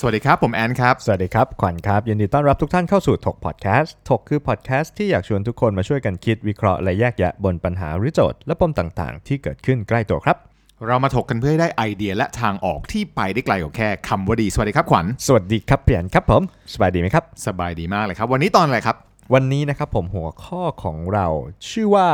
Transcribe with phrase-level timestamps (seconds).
[0.00, 10.47] สวัสดีครับ ผมแอนครับ สวัสดีครับ ขวัญครับ ยินดีต้อนรับทุกท่านเข้าสู่ถกพอดแคสต์ถกคือพอดแคสต์ที่อยากชวนทุกคนมาช่วยกันคิดวิเคราะห์และแยกแยะบนปัญหาหรือโจทย์และปมต่างๆ ที่เกิดขึ้นใกล้ตัวครับ
[10.86, 16.42] เรามาถกกันเพื่อให้ได้ไอเดียและทางออกที่ไปได้ไกลกว่าแค่คำว่าดี สวัสดีครับขวัญ สวัสดีครับเปลี่ยนครับผม
[16.74, 18.96] สบายดีไหมครับ สบายดีมากเลยครับ วันนี้ตอนอะไรครับ
[19.34, 21.26] วันนี้นะครับผมหัวข้อของเรา
[21.70, 22.08] ชื่อว่า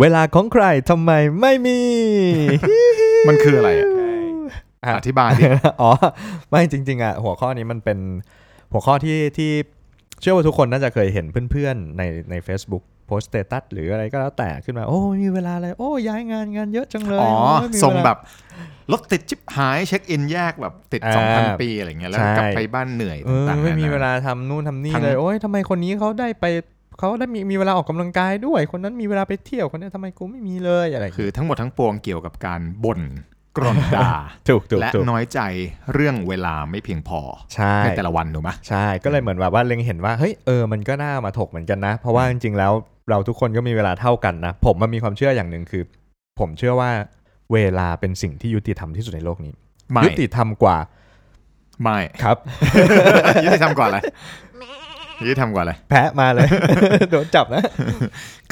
[0.00, 1.80] เวลาของใครทำไมไม่มี
[3.28, 3.88] มันคืออะไรอะ
[4.84, 5.44] อะอธิบายดิ
[5.82, 5.90] อ๋อ
[6.50, 7.98] ไม่จริง ๆอะหัวข้อนี้มันเป็น
[8.72, 9.50] หัวข้อที่ที่
[10.20, 18.18] เชื่อว่าทุกคนน่าจะเคยเห็นเพื่อนๆในใน Facebook โพสต์สเตตัสหรืออะไรก็แล้วแต่ขึ้นมา โอ้มีเวลาอะไร โอ้ย้ายงานงานเยอะจังเลยอ๋อโยมีเวลาส่งแบบ
[18.92, 21.24] รถติดชิบหายเช็คอินแยกแบบติดอ่า
[21.56, 26.46] 2,000 ปีอะไรเงี้ยแล้วใช่กลับไปบ้านเหนื่อยเออต่างๆไม่มีนนเวลาทำนู่นทำนี่ทั้งเลย โอ้ยทำไมคนนี้เขาได้ไป
[26.98, 33.02] เขาได้มีมีเวลาออกกำลังกายด้วย คนนั้นมีเวลาไปเที่ยวคนนี้ทำไมกูไม่มีเลยอะไรอย่างคืเงี้ยอทั้งหมดทั้งปวงเกี่ยวกับการบ่น
[33.56, 34.10] กรนด่า
[34.48, 35.40] ถูกถูกและถูกน้อยใจ
[35.92, 37.20] เรื่องเวลาไม่เพียงพอ
[37.54, 42.72] ใช่ในแต่ละวันถูกไหมใช่ก็เลยเหมือนแบบว่าเล็งเห็นว่าเฮ้ยเออมันก็น่ามาถกเหมือนกันนะ เพราะว่าจริงๆแล้ว
[43.10, 45.82] เราทุกคนก็มีเวลาเท่ากันนะ ผมมันมีความเชื่ออย่างหนึ่งคือ
[46.40, 46.90] ผมเชื่อว่า
[47.52, 49.54] เวลาเป็นสิ่งที่ยุติธรรมที่สุดในโลกนี้
[49.92, 50.76] ไม่ยุติธรรมกว่า
[51.82, 52.36] ไม่ครับ
[53.44, 53.98] ยุติธรรมกว่าอะไร
[55.22, 56.48] ยุติธรรมกว่าอะไรแพะมาเลย
[57.10, 57.62] โดนจับนะ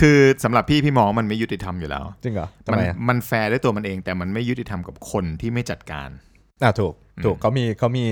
[0.01, 6.09] คือสำหรับพี่พี่มองว่ามันไม่ยุติธรรมอยู่แล้ว จริงเหรอทำมันไมอะมันแฟร์ด้วยตัวมันเองแต่มันไม่ยุติธรรมกับคนที่ไม่จัดการ
[6.65, 8.05] อะถูกถูกเขามีเขามี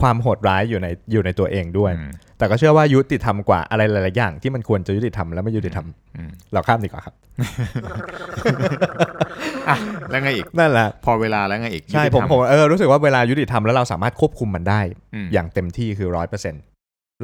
[0.00, 7.14] ความโหดร้ายอยู่ในอยู่ในตัวเองด้วยอืมแต่ก็เชื่อว่ายุติธรรมกว่าอะไรหลายๆอย่าง ที่มันควรจะยุติธรรมและไม่ยุติธรรมอืมเราข้ามดีกว่าครับ
[9.68, 9.76] อะ
[10.10, 14.80] แล้วไงอีกนั่นแหละ พอเวลาแล้วไงอีกใช่ยุติผมธรรผมเออรู้สึกว่าเวลายุติธรรมแล้วเราสามารถควบคุมมันได้
[15.14, 16.62] อืมอย่างเต็มที่คือร้อยเปอร์เซ็นต์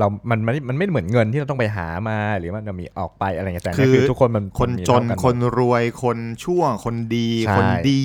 [0.01, 8.01] เรามันมัน มันไม่เหมือนเงินที่เราต้องไปหามา หรือมันจะมีออกไปอะไรเงี้ยแต่เนี่ยคือทุกคนมันคนมีจนเท่ากัหมดคนรวย คนชั่ว คนดีใช่คนดี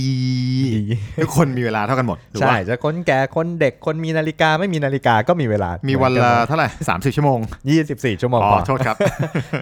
[0.66, 0.78] ดี
[1.24, 8.96] ทุกคนมีเวลาเท่ากันหมดถูกใช่ป่ะจะคนแก่ คนเด็ก คนมีนาฬิกา ไม่มีนาฬิกา ก็มีเวลามีมีวันละเท่าไหร่สามสิบชั่วโมงยี่สิบสี่ชั่วโมงอ๋อพอโทษครับ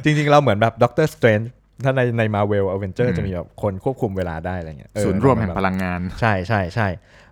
[0.04, 1.42] จริง ๆ เราเหมือนแบบด็อกเตอร์สเตรน
[1.84, 6.88] ถ้าในในมาเวลอเวนเจออืร์มจะมีแบบคนควบคุมเวลาได้อะไรเงี้ยเออศูนย์รวมแห่งแบบพลังงาน ใช่ใช่ใช่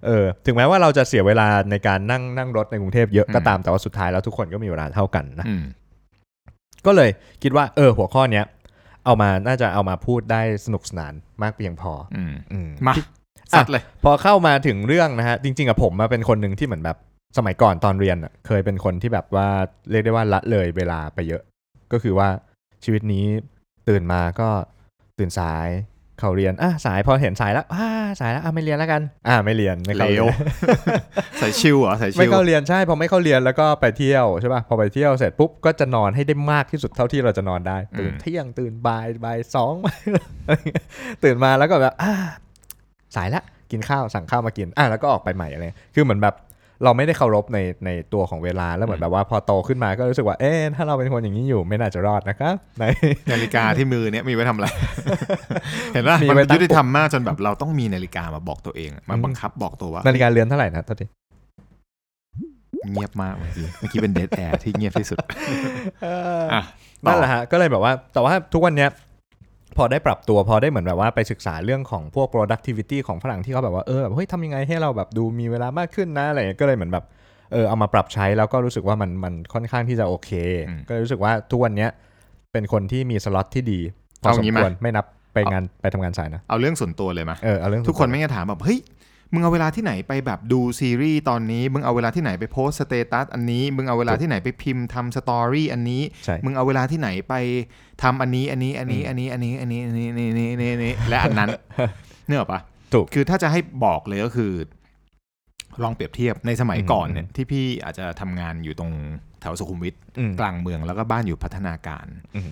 [0.05, 5.63] เออถึงแม้ว่าเราจะเสียเวลาในการนั่งนั่งรถในกรุงเทพเยอะอืมก็ตามแต่ว่าสุดท้ายแล้วทุกคนก็มีเวลาเท่ากันนะอืม
[6.85, 7.09] ก็เลย
[7.43, 8.45] คิดว่า เออ หัวข้อเนี้ย
[9.05, 11.13] เอามาน่าจะเอามาพูดได้สนุกสนาน
[11.43, 12.93] มากเพียงพอ อืมอืมมา
[13.53, 16.97] สัตว์เลย พอเข้ามาถึงเรื่องนะฮะ จริง ๆอะผมมาเป็นคนหนึ่งที่เหมือนแบบ
[17.37, 19.47] สมัยก่อนตอนเรียนอะเคยเป็นคนที่แบบว่า
[19.91, 21.41] เรียกได้ว่าละเลยเวลาไปเยอะ
[21.91, 22.29] ก็คือว่า
[22.83, 23.25] ชีวิตนี้
[23.89, 24.49] ตื่นมาก็
[25.17, 25.67] ตื่นสาย
[26.21, 27.87] เข้าเรียนอะสายพอเห็นสายแล้วอ่า
[28.19, 30.33] สายแล้วอะไม่เรียนแล้วกัน อ่าไม่เรียนไม่เข้าเลเรีวยน
[31.39, 39.73] ใส่ชิวเหรอใส่ไม่ชิวเข้าเรียนใช่พอไม่เข้าเรียนแล้วก็ไปเที่ยวใช่ป่ะพอไปเที่ยวเสร็จปุ๊บก็จะนอนให้ได้มากที่สุดเท่าที่เราจะนอนได้ตื่นเที่ยงตื่นบ่ายบ่ายสอง
[41.23, 42.13] ตื่นมาแล้วก็แบบอ่า
[43.15, 45.63] สายละกินข้าวสั่งข้าวมากินอะแล้วก็ออกไปใหม่อะไร
[45.95, 46.35] คือเหมือนแบบ
[46.83, 52.83] เราไม่ได้เคารพในในตัวของเวลาแล้วเหมือนแบบว่าพอโตขึ้นมาก็รู้สึกว่าเอ๊ะถ้าเราเป็นคนอย่างนี้อยู่ไม่น่าจะรอดนะครับใน
[53.31, 54.67] นาฬิกาที่มือเนี่ยมีไว้ทำอะไร
[55.93, 61.05] เห็นป่ะมีมันไว้ตั้งยุติธรรมมากจนแบบเราต้องมีนาฬิกามาบอกตัวเองมาบังคับบอกตัวว่านาฬิกาเรือนเท่าไหร่นะทัที
[62.91, 65.17] เงียบมากเมื่อกี้เมื่อกี้เป็นเดทแอร์ที่เงียบที่สุด
[66.53, 66.61] อะ
[67.05, 68.89] นั่นแหละฮะก็เลยแบบว่า แต่ว่าทุกวันเนี้ย
[69.77, 77.05] พอได้ปรับตัวพอได้เหมือนแบบว่าไปศึกษาเรื่องของพวก productivity ของฝรั่งที่เขาแบบว่าเออแบบเฮ้ยทำยังไงให้เราแบบดูมีเวลามากขึ้นนะอะไรอย่างเงี้ยก็เลยเหมือนแบบ
[77.51, 80.31] เออเอามาปรับใช้แล้วก็รู้สึกว่ามันมันค่อนข้างที่จะโอเค
[80.69, 81.89] อืมก็เลยรู้สึกว่าทุกวันเนี้ย
[82.51, 83.79] เป็นคนที่มีสล็อตที่ดี
[84.21, 88.79] พอเอาสมงี้คมาวรไม่นับไปงานไปทำงานสายนะ เอาเรื่องส่วนตัวเลยมาเออเอาเรื่องทุกคนไม่งจะถามแบบเฮ้ย
[89.33, 97.33] มึงเอาเวลาที่ไหนไปแบบดูซีรีส์ตอนนี้ มึงเอาเวลาที่ไหนไปโพสสเตตัสอันนี้ มึงเอาเวลาที่ไหนไปพิมพ์ทำสตอรี่อันนี้ใช่มึงเอาเวลาที่ไหนไป
[98.03, 101.49] ทำอันนี้ อันนี้อันนี้อันนี้อันนี้อันนี้อันนี้อันนี้อันนี้อันนี้อันนี้และอันนั้น
[102.25, 102.61] เนื้ออกปะ
[102.93, 104.51] ถูกคือถ้าจะให้บอกเลยก็คือ
[105.83, 108.91] ลองเปรียบเทียบในสมัยก่อนเนี่ยอืมที่พี่อาจจะทำงานอยู่ตรง
[109.41, 112.05] แถวสุขุมวิทอืมกลางเมืองแล้วก็บ้านอยู่พัฒนาการ
[112.35, 112.49] อืม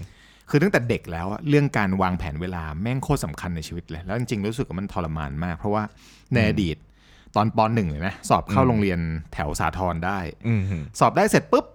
[0.50, 5.84] คือตั้งแต่เด็กแล้วอะเรื่องการวางแผนเวลาแม่งโคตรสำคัญในชีวิตเลยแล้วจริงๆรู้สึกว่ามันทรมานมาก เพราะว่า
[6.34, 6.78] ในอดีต
[7.36, 9.00] ตอนปหนึ่งเลยนะสอบเข้าอืมโรงเรียน
[9.34, 10.62] แถวสาทรได้อืม
[11.00, 11.66] สอบได้เสร็จปุ๊บ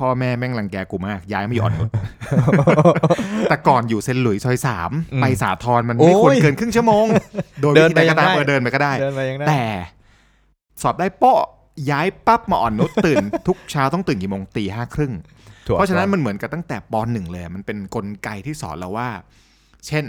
[0.00, 1.88] พ่อแม่แม่งรังแกกูมาก ย้ายมาอยู่อ่อนนุช
[3.48, 7.06] แต่ก่อนอยู่เซนต์หลุยส์ซอยสามอืมไปสาทรมันไม่ควรโอ้ยเกินครึ่งชั่วโมง
[7.60, 9.62] โดยเดิวินธีไปใดก็ตามยังได้เออเดินไปก็ได้เดินไปยังได้แต่
[10.82, 11.40] สอบได้เปาะ
[11.90, 19.08] ย้ายปั๊บมาอ่อนนุชตื่น ทุกเช้าต้องตื่นกี่โมงตีห้าครึ่งถั่ว เพราะฉะนั้นมันเหมือนกับตั้งแต่ปหนึ่งเลย มันเป็นกลไกที่สอนเราว่า
[19.86, 20.04] เช่น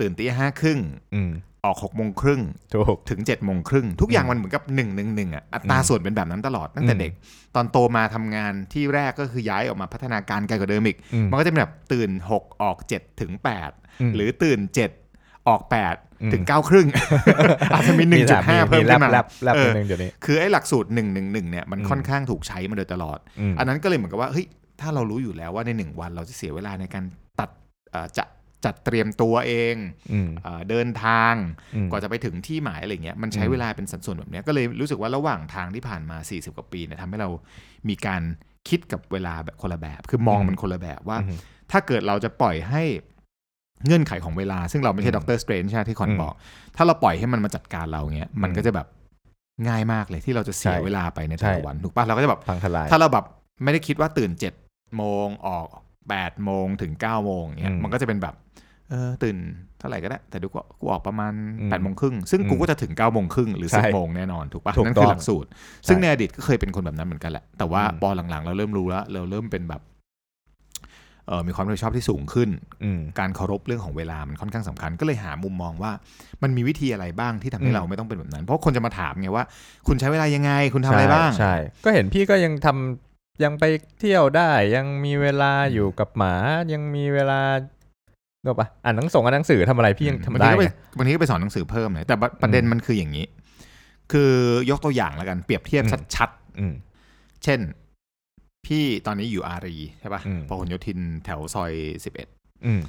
[0.00, 0.78] ตื่นตีห้าครึ่ง
[1.14, 1.32] อืม
[1.64, 7.12] ออกหกโมงครึ่งถูกถึง7จ็ดโมงครึ่งทุกอย่างมันเหมือนกับ1นึหนึ่งหนึ่งอะอัตราส่วนเป็นแบบนั้นตลอดตั้งแต่อืมเด็ก
[7.54, 14.58] ตอนโตมาทำงานที่แรกก็คือย้ายออกมาพัฒนาการไกลกว่าเดิมอีกอืมมันก็จะเป็นแบบตื่น6ออก7ถึงอืม8หรือตื่น
[14.88, 15.03] 7
[15.48, 16.88] ออกอืม8ถึง 9 ครึ่ง
[17.74, 18.04] อาจจะมี
[18.36, 24.46] 1.5 เพิ่มแลขึ้บนมาแลบแลบเอนิอดนึงเดี๋ยวนี้คือไอ้หลักสูตร 1 1 1 เนี่ยมันอืมค่อนข้างถูกใช้มาโดยตลอดอืมอันนั้นก็เลยเหมือนกับว่าเฮ้ย
[24.80, 27.04] ถ้าเรารู้อยู่แล้วว่าในหนึ่งวันเราจะเสียเวลาในการ
[27.40, 27.50] ตัด
[27.92, 28.24] เอ่อจะ
[28.64, 29.74] จัดเตรียมตัวเอง
[30.12, 31.34] อืมเอ่อเดินทาง
[31.74, 37.28] อืมกว่าจะไปถึงที่หมายอะไรเงี้ยมันใช้อืมเวลาเป็นสัดส่วนแบบเนี้ยก็เลยรู้สึกว่าระหว่างทางที่ผ่านมา 40 กว่าปีเนี่ยทำให้เรา
[37.88, 38.22] มีการ
[38.68, 41.38] คิดกับเวลาแบบคนละแบบ คือมองมันคนละแบบว่าอืม
[41.70, 42.82] ถ้าเกิดเราจะปล่อยให้
[43.86, 46.34] เงื่อนไขของเวลา ซึ่งเราไม่ใช่อืม Doctor Strange ใช่ไหมที่คอนอืมบอก
[46.76, 48.86] ถ้าเราปล่อยให้มันมาจัดการเราเงี้ยมันอืมก็จะแบบ
[49.68, 53.24] ง่ายมากเลยที่เราจะเสียใช่เวลาไปในใช่แต่ละวันถูกปะเราก็จะแบบพังทลายถ้าเราแบบ
[53.64, 54.52] ไม่ได้คิดว่าตื่นเจ็ด
[54.96, 55.66] โมงออก
[56.10, 58.34] แปดโมงถึงเก้าโมงเนี้ยอืมมันก็จะเป็นแบบ
[58.90, 59.36] เออตื่น
[59.78, 65.48] เท่าไหร่ก็ได้ แต่ดูก็กูออกประมาณอืมแปดโมงครึ่งซึ่งกูอืมก็จะถึงเก้าโมงครึ่งหรือใช่สิบโมงแน่นอนถูกปะถูกนั่นคือต้องหลักสูตร
[65.88, 69.93] ซึ่งใช่ในอดีตก็เคยเป็นคนแบบนั้นเหมือนกันแหละแต่ว่าอืมพอหลังๆ เราเริ่มรู้แล้วเราเริ่มเป็นแบบเออ
[71.46, 72.50] มีความรับผิดชอบที่สูงขึ้น
[72.84, 75.92] อืมการเคารพเรื่องของเวลามันค่อนข้างสำคัญ ก็เลยหามุมมองว่า
[76.42, 79.44] มันมีวิธีอะไรบ้างที่ทำให้อืมเราไม่ต้องเป็นแบบนั้น เพราะคนจะมาถามไงว่า
[79.86, 81.54] คุณใช้เวลายังไง คุณทำอะไรบ้างใช่ใช่
[81.84, 83.64] ก็เห็นพี่ก็ยังทำยังไป
[84.00, 86.34] เที่ยวได้ ยังมีเวลาอยู่กับหมา
[86.72, 87.40] ยังมีเวลา
[88.42, 93.26] เนกปะอ่านหนังส่งอ่านหนังสือทำอะไรพี่ยังทำบางได้ทีก็ไปไงบางทีก็ไปสอนหนังสือเพิ่มเลยแต่ประประเด็นมันคืออย่างนี้
[94.12, 94.32] คือ
[94.70, 97.60] ยกตัวอย่างแล้วกันเปรียบเทียบอืมชัดอืมๆเช่น
[98.66, 101.72] พี่ตอนนี้อยู่อารีใช่อืมปะพหลโยธินแถวซอย
[102.04, 102.28] สิบเอ็ด
[102.66, 102.80] อืม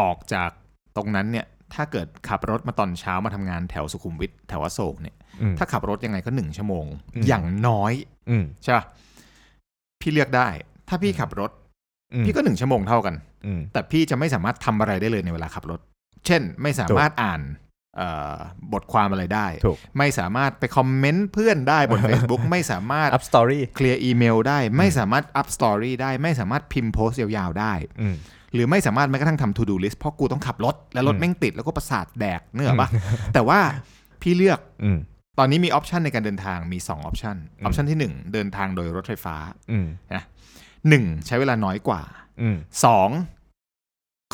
[0.00, 0.50] ออกจาก
[0.96, 7.92] ตรงนั้นเนี่ยถ้าเกิดขับรถมาตอนเช้ามาทำงานแถวสุขุมวิทแถวอโศกเนี่ยอืมถ้าขับรถยังไงก็หนึ่งชั่วโมงอืมอย่างน้อย
[8.30, 8.84] อืมใช่ปะ
[10.00, 10.48] พี่เลือกได้
[10.88, 11.50] ถ้าพี่ขับรถ
[12.12, 13.14] อืมพี่ก็หนึ่งชั่วโมงเท่ากัน
[13.46, 15.80] อืมแต่พี่จะไม่สามารถทำอะไรได้เลยในเวลาขับรถ
[16.26, 17.73] เช่น ไม่สามารถอ่านเอ่อ
[18.72, 28.16] บทความอะไรได้ถูกไม่สามารถไป comment เพื่อนได้บน Facebook ไม่สามารถอัพ story เคลียร์อีเมลได้ ไม่สามารถอัพ story ได้ ไม่สามารถพิมพ์โพสต์ยาวๆได้อืม
[28.54, 32.88] หรือไม่สามารถแม้กระทั่งทำ to do list เพราะกูต้องขับรถ แล้วรถอืมแม่งติดแล้วก็ประสาทแดกนึกออกปะ
[33.34, 33.60] แต่ว่า
[34.22, 34.98] พี่เลือกอืม
[35.38, 39.36] ตอนนี้มี option ในการเดินทางมี2 option อืม option ที่ 1 เดินทางโดยรถไฟฟ้า
[39.70, 39.86] อืม
[40.88, 42.02] หนึ่งใช้เวลาน้อยกว่า
[42.40, 43.08] อืมสอง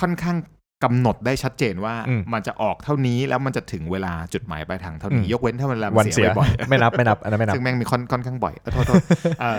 [0.00, 0.36] ค่อนข้าง
[0.84, 9.02] กำหนดได้ชัดเจนว่าอืมมันจะออกเท่านี้แล้วมันจะถึงเวลาจุดหมายปลายทางเท่านี้อืมยกเว้นถ้าเวลามัวันนเสีเสียยบ่อยไม่นับไม่นับอันนั้นไม่ๆนับซึ่งแม่งมีค่อนค่อนข้างบ่อยเออโทษโทษ
[9.40, 9.56] เอ่อ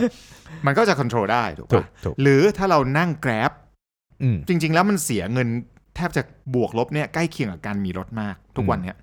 [0.65, 3.51] มันก็จะควบคุมได้ถูกถูกปะถูกหรือถ้าเรานั่ง Grab
[4.23, 5.47] อืมจริง ๆ แล้วมันเสียเงิน
[5.95, 6.21] แทบจะ
[6.55, 8.95] บวกลบเนี่ยใกล้เคียงกับการมีรถมากทุกวันเนี่ย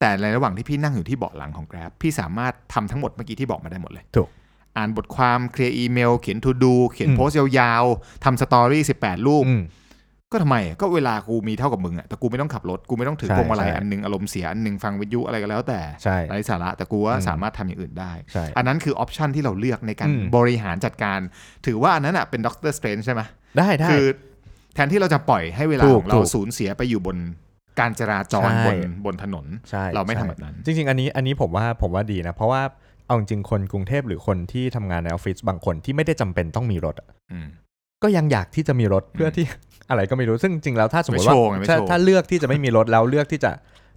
[0.00, 4.28] แต่ในระหว่างที่พี่นั่งอยู่ที่เบาะหลังของ Grab พี่สามารถทำทั้งหมดเมื่อกี้ที่บอกมาได้หมดเลยถูก
[4.76, 9.62] อ่านบทความเคลียร์อีเมล เขียน to do เขียนอืมโพสต์ยาวๆทำ story 18 รูปอืม
[10.32, 21.20] ก็ทำไมอะก็เวลากูมีเท่ากับมึงอะแต่กูไม่ต้องขับรถกูไม่ต้องถือใช่พวงมาลัยใช่อันหนึงอารมณ์เสียอันหนึงฟังวิทยุอะไรก็แล้วแต่ใช่ไร้สาระแต่กูว่าอืมสามารถทำอย่างอื่นได้ใช่อันนั้นคือ option ที่เราเลือกในการอืมบริหารจัดการ
[21.66, 23.20] ถือว่าอันนั้นอะเป็น Doctor Strange ใช่ไหม
[23.58, 24.04] ได้ได้คือ
[24.74, 27.16] แทนที่เราจะปล่อยให้เวลาของเราถูกถูกสูญเสียไปอยู่บน
[27.80, 32.62] การจราจรใช่บนบนถนนใช่เราไม่ทำใช่แบบนั้น จริง ๆ อันนี้อันนี้ผมว่าผมว่าดีนะ เพราะว่า
[33.06, 37.46] เอาจริงๆคนกรุงเทพหรือคนที่ทำงานในออฟฟิศบางคนที่ไม่ได้จำเป็นต้องมีรถอะอืม
[38.02, 39.46] ก็ยังอยากที่จะมีรถเพื่อที่
[39.90, 43.50] อะไรก็ไม่รู้ซึ่งจริงๆแล้วถ้าสมมติไม่ว่าโชว์ไงไม่ถ้าโชว์ถ้าเลือกที่จะไม่มีรถแล้วเลือกที่จะ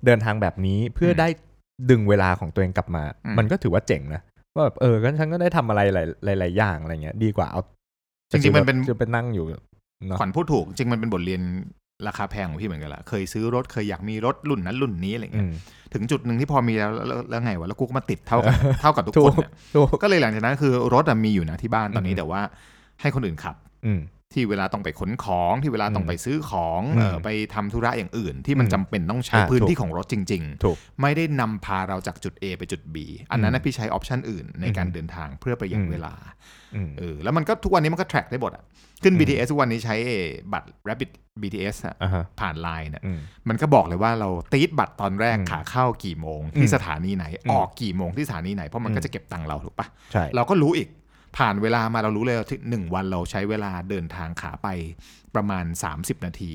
[0.06, 1.28] เดินทางแบบนี้เพื่ออมได้
[1.90, 4.22] ดึงเวลาของตัวเองกลับมาอืมมันก็ถือว่าเจ๋งนะ
[4.56, 5.98] ว่าแบบเออก็ฉันก็ได้ทำอะไรห
[6.28, 7.62] ลายหลายๆอย่างอะไรเงี้ย ดีกว่าเอา
[8.32, 9.46] จริงๆมันเป็นจะไปนั่งอยู่
[10.08, 11.42] เนาะขวัญพูดถูกจริงมันเป็นบทเรียน
[12.08, 15.54] ราคาแพงของพี่เหมือนกันละเคยซื้อรถเคยอยากมีรถรุ่นนั้นรุ่นนี้อะไรอืเงี้ยม
[15.94, 22.42] ถึงจุดหนึ่งที่พอมีแล้วแล้วแล้วไงวะแล้วกูก็มาติดเท่ากันเท่ากับทุกถูคกนเนี่ยถูกก็เลยหลังจากนั้นคือรถอะมีอยู่นะที่บ้านตอนนี้อืมแต่ว่า
[23.02, 24.00] ให้คนอื่นขับอืม
[24.34, 32.96] ที่เวลาต้องไปขนของที่เวลาต้องไปซื้อของอืมเออไปทำธุระอย่างอื่น ที่มันอืมจำเป็นต้องใช้อ่าพื้นถูกที่ของรถจริงถูกๆไม่ได้นำพาเราจากจุด A ไปจุด B
[33.32, 36.14] อันนั้นนะอืมพี่ใช้ออปชันอื่นในการอืมเดินทางเพื่อประหยัดอืมเวลา
[36.76, 38.64] อืมเออแล้วมันก็ทุกวันนี้มันก็ track ได้หมดอะ
[39.04, 39.96] ขึ้นอืม BTS ทุกวันนี้ใช้
[40.54, 41.10] บัตร Rapid
[41.42, 43.20] BTS อะอ่าฮะผ่านไลน์เนี่ยอืม
[43.50, 50.88] มันก็บอกเลยว่าเราตีดบัตรตอนแรกอืมขาเข้ากี่โมง ที่อืมสถานีไหนอืมออกกี่โมงที่สถานีไหนเพราะมันอืมก็จะเก็บตังค์เราถูกปะใช่เราก็รู้อีก
[51.38, 54.68] ผ่านเวลามาเรารู้เลยว่าที่หนึ่งวันเราใช้เวลาเดินทางขาไป
[55.36, 56.54] ประมาณ 30 นาที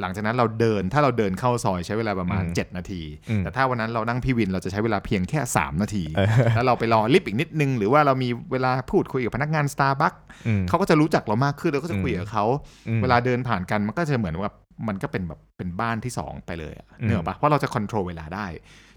[0.00, 12.44] หลังจากนั้นเราเดินถ้าเราเดินเข้าซอยใช้เวลาประมาณอืม7นาทีอืมแต่ถ้าวันนั้นเรานั่งพี่วินเราจะใช้เวลาเพียงแค่ 3 นาทีเออแล้วเราไปรอลิฟต์อีกนิดนึง หรือว่าเรามีเวลาพูดคุยกับพนักงาน Starbucks อืมเขาก็จะรู้จักเรามากขึ้นแล้วก็จะคุยกับเขา
[12.88, 14.52] อืมเวลาเดินผ่านกันมันก็จะเหมือนว่า
[14.88, 18.46] มันก็เป็นแบบเป็นบ้านที่สองไปเลยอะอืมเนกออกปะเพราะเราจะควบคุมเวลาได้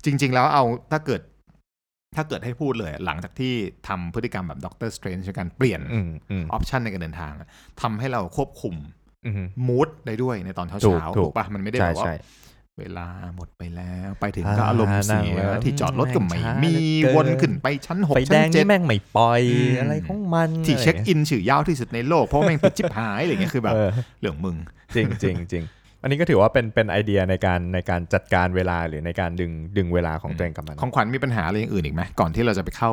[0.06, 1.22] จริง ๆ แล้วเอาถ้าเกิด
[2.16, 3.54] ถ้าเกิดให้พูดเลย หลังจากที่
[3.88, 7.48] ทำพฤติกรรมแบบ Doctor Strange ในการเปลี่ยนอืมอืม option ในการเดินทางอะ
[7.82, 8.76] ทำให้เราควบคุม
[9.26, 12.16] อืม mood ได้ด้วยในตอนเช้าถูกเช้าถูกถูกปะมันไม่ได้ใช่แบบว่าใช่
[12.80, 24.58] เวลาหมดไปแล้วไปถึงก็อารมณ์เสียแล้วนั่งที่จอดรถก็ไม่แม่งช้ามีเหลือเกินวนขึ้นไปชั้นหกไฟแดชั้งนเจ็นี่ดแม่งไม่ปล่อยอืมอะไรของมันที่ะไรเช็คงี้ยอินชื่อยาวที่สุดในโลกเพราะแม่งติดชิบหายอะไรเงี้ยคือแบบเออเรื่องมึง
[24.96, 25.64] จริงจริงจริง
[26.06, 32.92] อันนี้ก็ถือว่าเป็นเป็นไอเดียในการในการจัดการเวลาหรือในการดึงดึงเวลาของตัวเองกลับมันของขวัญมีปัญหาอะไรอย่างอื่นอีกไหมก่อนที่เราจะไปเข้า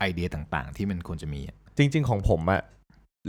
[0.00, 2.60] ไอเดียต่างๆ ที่มันควรจะมีอะจริง ๆ ของผมอะ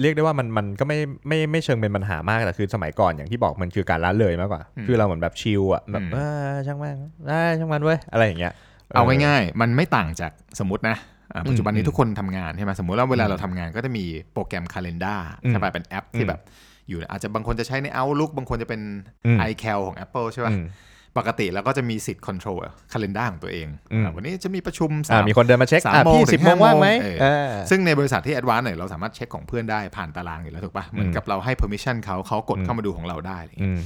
[0.02, 6.18] เรียกได้ว่ามันมันก็ไม่ไม่ไม่เชิงเป็นปัญหามากแต่คือสมัยก่อนอย่างที่บอกมันคือการละเลยมากกว่า คือเราเหมือนแบบชิลอะแบบเอ
[6.50, 8.54] อช่างมันเออช่างมันเว้ยอะไรอย่างเงี้ย
[8.96, 10.98] เอาง่ายๆ มันไม่ต่างจากสมมตินะ
[11.34, 16.42] อ่าปัจจุบันอืนี้มทุกคนทำงานใช่ไหมสมมติว่าเวลาอืมเราทำงานก็จะมีโปรแกรม Calendar อืมใช่ป่ะเป็นแอปที่อืมแบบ
[16.90, 18.82] อยู่อาจจะบางคนจะใช้ใน Outlook บางคนจะเป็น
[19.26, 20.66] อืม iCal ของ Apple ใช่ป่ะอืม
[21.20, 22.58] ปกติเราก็จะมีสิทธิ์ control
[22.92, 33.86] calendar ของตัวเองอืมอ่าวันนี้จะมีประชุมสาอ่ามมีคนเดินมาเช็คสามอะโมงพี่ถึงสิบโมงห้าโมงว่างไหมเออเออซึ่งในบริษัทที่ advanced เนี่ยเราสามารถเช็คของเพื่อนได้ผ่านตารางอยู่แล้วถูกปะเหมือนกับเราให้ permission เขาเขากดอืมเข้ามาดูของเราได้อะไรอย่างอืเงี้ย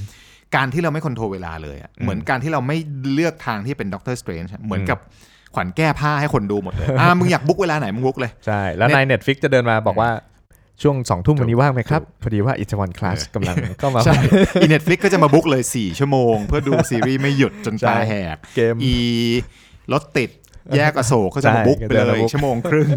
[0.56, 2.76] การที่เราไม่คอนโทรลเวลาเลยอะอืมเหมือนการที่เราไม่
[3.14, 4.98] เลือกทางที่เป็นด็อกเตอร์สเตรนจ์เหมือนกับ
[5.54, 10.10] ขวัญแก้ผ้าให้คนดูหมดเลย อ่า มึงอยากบุ๊กเวลาไหนมึงบุ๊กเลย ใช่ แล้วเน็ตนายเน็ตฟิกจะเดินมาบอกว่า
[10.82, 14.14] ช่วงสองทุ่มถูกวันนี้ว่างไหมครับถูกพอดีว่าอิตาวันคลาสเออกำลังก็มาใช่
[14.62, 18.94] อีเน็ตฟลิกก็จะมาบุ๊กเลย 4 ชั่วโมง เพื่อดูซีรีส์ไม่หยุดจนใช่ตาแหกเกมอี
[19.92, 20.30] รถติด
[20.76, 22.88] แยกอโศกก็จะมาใช่บุ๊กไปก็จะเลมายบุ๊กชั่วโมงครึ่ง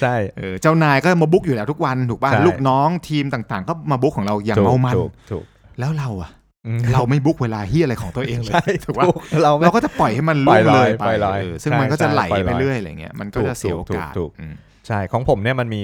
[0.00, 5.44] ใช่เออเจ้านายก็มาบุ๊กอยู่แล้วทุกวันถูกป่ะใช่ลูกน้องทีมต่างๆ ก็มาบุ๊กของเราอย่างถูกเมามันถูกถูก
[5.78, 6.30] แล้วเราอะ
[6.66, 9.04] อืมเราไม่บุ๊กเวลาเฮียอะไรของตัวเองเลยใช่ถูกป่ะ
[9.42, 14.54] เราไม่เราก็จะปล่อยให้มันปล่ล่วอยงลเลอยยไปปล่อยลอยเออซึ่งใช่มันก็จะใช่ไหลปล่อยไปลอยเรื่อยอะไรเงี้ยมันก็จะเสียโอกาสถูกถูกอืม
[14.86, 15.80] ใช่ของผมเนี่ยมันมี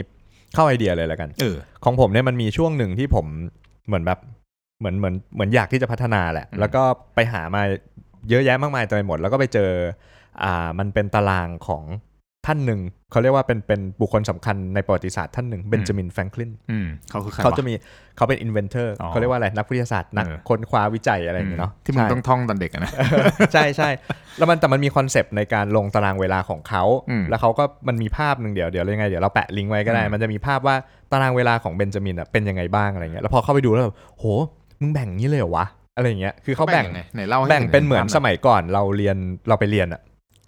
[0.55, 3.27] เข้าไอเดียเลยแล้วกันเออของผมเนี่ยมันมีช่วงหนึ่งที่ผม
[3.87, 4.19] เหมือนแบบ
[4.81, 6.83] เหมือนเหมือนเหมือนอยากที่จะพัฒนาแหละอืมแล้วก็
[7.15, 7.63] ไปหามา
[8.29, 9.71] เยอะแยะมากมายเต็มไปหมด แล้วก็ไปเจอ
[10.43, 11.83] อ่ามันเป็นตารางของ
[12.49, 17.73] ท่านหนึ่ง เขาเรียกว่าเป็นเป็นบุคคลสำคัญในประวัติศาสตร์ท่านหนึ่งเบนจามินแฟรงคลินอืมเขาคือใครเขาจะวะมี
[18.17, 22.93] เขาเป็น inventor อ๋อเขาเรียกว่าอะไรนักวิทยาศาสตร์นักเออค้นคว้าวิจัยอะไรอย่างเงี้ยเนาะที่มึงใช่ต้องท่องตอนเด็กอะนะ
[23.53, 23.89] ใช่ใช่
[24.39, 30.77] แล้วมันแต่มันมี concept ในการลงตารางเวลาของเขาอืมแล้วเขาก็มันมีภาพหนึ่งเดี๋ยวเดี๋ยวยังไงเดี๋ยวเราแปะลิงก์ไว้ก็ได้อืมมันจะมีภาพว่า
[31.13, 34.25] ตารางเวลาของเบนจามินอะเป็นยังไงบ้างอะไรเงี้ยแล้วพอเข้าไปดูแล้วแบบโห
[34.81, 39.17] มึงแบ่งนี้เลยเหรอวะอะไรเงี้ยคือเขาแบ่งยังไงไหนเล่าให้แบ่งเป็นเหมือนห็ภาพสมัยก่อนเราเรียน
[39.49, 40.01] เราไปเรียนอะ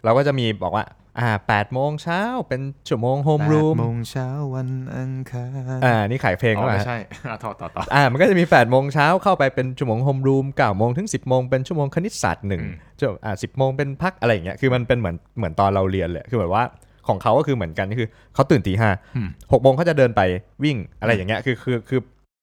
[0.04, 0.85] เราก็จะมีบอกว่า
[1.20, 5.46] อ่าแปดโมงเช้าเป็นชั่วโมงโฮมรูมแปดโมงเช้าวันอังคา
[5.76, 6.98] รอ่านี่ขายเพลงอ๋อก็ไม่ใช่
[7.28, 16.64] อะต่อต่อต่ออ่ามันก็จะมีแปดโมงเช้าเข้าไปเป็นชั่วโมงโฮมรูมเก้าโมงถึง 10 โมงเป็นชั่วโมงคณิตศาสตร์หนึ่งอืมชั่วอ่าสิบโมงเป็นพักอะไรอย่างเงี้ยคือมันเป็นเหมือนเหมือนตอนเราเรียนเลยคือแบบว่า
[17.08, 20.20] ของเขาก็คือเหมือนกันคือเขาตื่นตีห้าอืมหกโมงเขาจะเดินไป
[20.64, 22.00] วิ่งอะไรอย่างเงี้ยคือคือคือ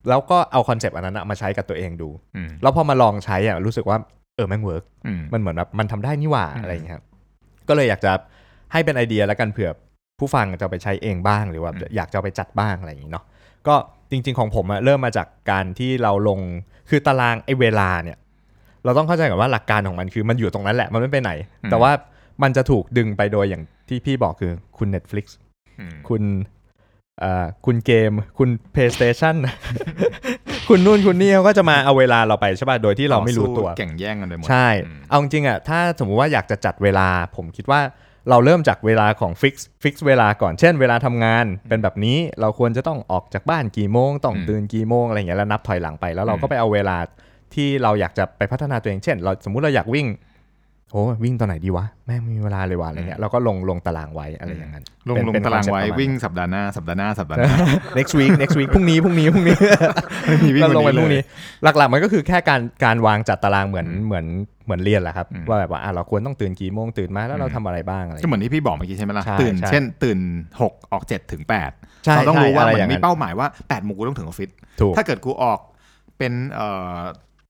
[0.09, 3.97] แล้วก็เอา concept อันนั้นอะมาใช้กับตัวเองดูอืมแล้วพอมาลองใช้อะรู้สึกว่า
[4.35, 7.03] เออแม่ง work อืมมันเหมือนแบบมันทำได้นี่หว่าอืมอะไรอย่างเงี้ยครับ
[7.69, 8.11] ก็เลยอยากจะ
[8.71, 9.71] ให้เป็นไอเดียแล้วกันเผื่อ
[10.19, 13.25] ผู้ฟังจะเอาไปใช้เองบ้างหรือว่าอยากจะเอาไปจัดบ้างอะไรอย่างงี้เนาะ
[13.67, 13.75] ก็
[14.11, 16.39] จริง ๆของผมอะเริ่มมาจากการที่เราลง
[16.89, 18.17] คือตารางไอเวลาเนี่ย
[18.83, 21.31] เราต้องเข้าใจก่อนว่าหลักการของมันคือมันอยู่ตรงนั้นแหละมันไม่ไปไหน
[21.71, 21.91] แต่ว่า
[22.43, 25.25] มันจะถูกดึงไปโดยอย่างที่พี่บอกคือคุณ Netflix
[25.79, 26.23] อืมคุณ
[27.19, 29.35] เอ่อคุณเกม คุณ PlayStation
[30.69, 37.79] คุณนู่นคุณนี่เขาก็จะมาเอาเวลาเราไปใช่ป่ะ โดยที่เราไม่รู้ตัวแข่งแย่งกันไปหมด ใช่อืมเอาจริงๆอะ ถ้าสมมุติว่าอยากจะจัดเวลา ผมคิดว่า
[38.29, 46.97] เราเริ่มจากเวลาของ fix fix เวลาก่อนเช่น เวลาทำงานเป็นแบบนี้เราควรจะต้องออกจากบ้านกี่โมงต้องอืมตื่นกี่โมงอะไรอย่างเงี้ยแล้วนับถอยหลังไปแล้วเราอืมก็ไปเอาเวลา
[47.53, 50.07] ที่เราอยากจะไปพัฒนาตัวเองเช่น เราสมมุติเราอยากวิ่ง
[50.91, 57.55] โอ้วิ่งตอนไหนดีวะแม่งไม่มีเวลาเลยว่ะอะไรเงี้ยเราก็ลงลงตารางไว้อะไรอย่างนั้นลงเป็นลงเป็นตาราง concept ไว้ประมาณวิ่งสัปดาห์หน้าสัปดาห์หน้าสัปดาห์หน้า
[57.97, 59.55] next week next week พรุ่งนี้พรุ่งนี้พรุ่งนี้
[60.27, 61.25] ไม่มีวิ่งเราลงไปวันพรุ่งเลนี้ย
[61.63, 64.25] หลักๆมันก็คือแค่การการวางจัดตารางเหมือนอืมเหมือน
[64.65, 70.19] เหมือนเรียนแหละครับอืมว่าแบบว่าอะเราควรต้องตื่นกี่โมงตื่นมาแล้วเราอืมทำอะไรบ้างอะไรก็เหมือนที่พี่บอกเมื่อกี้ใช่ไหมล่ะใช่ตื่นใช่เช่นตื่น
[70.61, 71.71] หกออกเจ็ดถึงแปด
[72.05, 74.49] ใช่เราต้องรู้ว่าใช่ะเหไรมือนมีย่งเป้าหมายว่าแปดโมงกูต้องถึงออฟฟิศ
[74.81, 75.59] ถูกถ้าเกิดกูออก
[76.17, 76.99] เป็นเอ่อ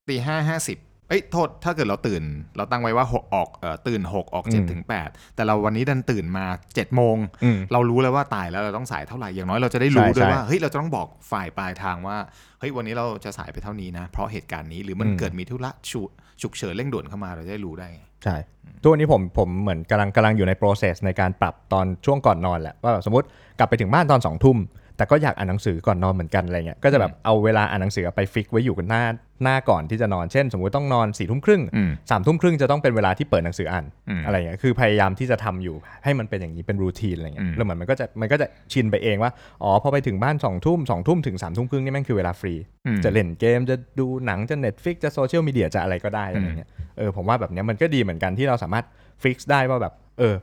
[0.08, 0.77] ตีห้าห้าสิบ
[1.08, 2.24] เอ้ยโทษถ้าเกิดเราตื่น
[2.58, 6.46] เราตั้งไว้ว่าหกออกเอ่อตื่นหกออกเจ็ดอืมถึงแปดแต่เราวันนี้ดันตื่นมา
[6.76, 12.18] เจ็ดโมงอืมเรารู้แล้วว่าตายแล้วเราต้องสายเท่าไหร่อย่างน้อยเราจะได้รู้ใช่ด้วยใช่ว่าเฮ้ยเราจะต้องบอกฝ่ายปลายทางว่า
[12.60, 16.02] เฮ้ยวันนี้เราจะสายไปเท่านี้นะ เพราะเหตุการณ์นี้หรือมันอืม เกิดมีธุระฉุ
[16.42, 18.36] ฉุกเฉินเร่งด่วนเข้ามาเราจะได้รู้ได้ไง ใช่
[18.82, 23.28] ทุกวันนี้ผมผมเหมือนกำลังกำลังอยู่ใน process ในการปรับตอนช่วงก่อนนอนแหละว่าแบบสมมติ
[23.60, 24.58] กลับไปถึงบ้านตอนสองทุ่ม
[24.98, 29.04] แต่ก็อยากอ่านหนังสือก่อนนอนเหมือนกันอะไรเงี้ยก็จะแบบเอาเวลาอ่านหนังสือไปฟิกไว้อยู่กันหน้า
[29.44, 39.32] หน้าก่อนที่จะนอนเช่น สมมุติต้องนอนสี่ทุ่มครึ่งอืมสามทุ่มครึ่งจะต้องเป็นเวลาที่เปิดหนังสืออ่านอืมอะไรเงี้ยคือพยายามที่จะทำอยู่ให้มันเป็นอย่างนี้เป็นรูทีนอะไรเงี้อืยมแล้วเหมือนมันก็จะมันก็จะชินไปเองว่า
[39.63, 42.54] อ๋อพอไปถึงบ้านสองทุ่มสองทุ่มถึงสามทุ่มครึ่งนี่แม่งคือเวลาฟรี
[42.86, 48.86] อืมจะเล่นเกมจะดูหนังจะ Netflix จะโซเชียลมีเดียจะอะไรก็ได้อะไรเงี้ยเออผมว่าแบบเนี้ยมันก็ดีเหมือนกันที่เราสามารถ
[49.24, 50.36] fix ได้ว่าแบบเออ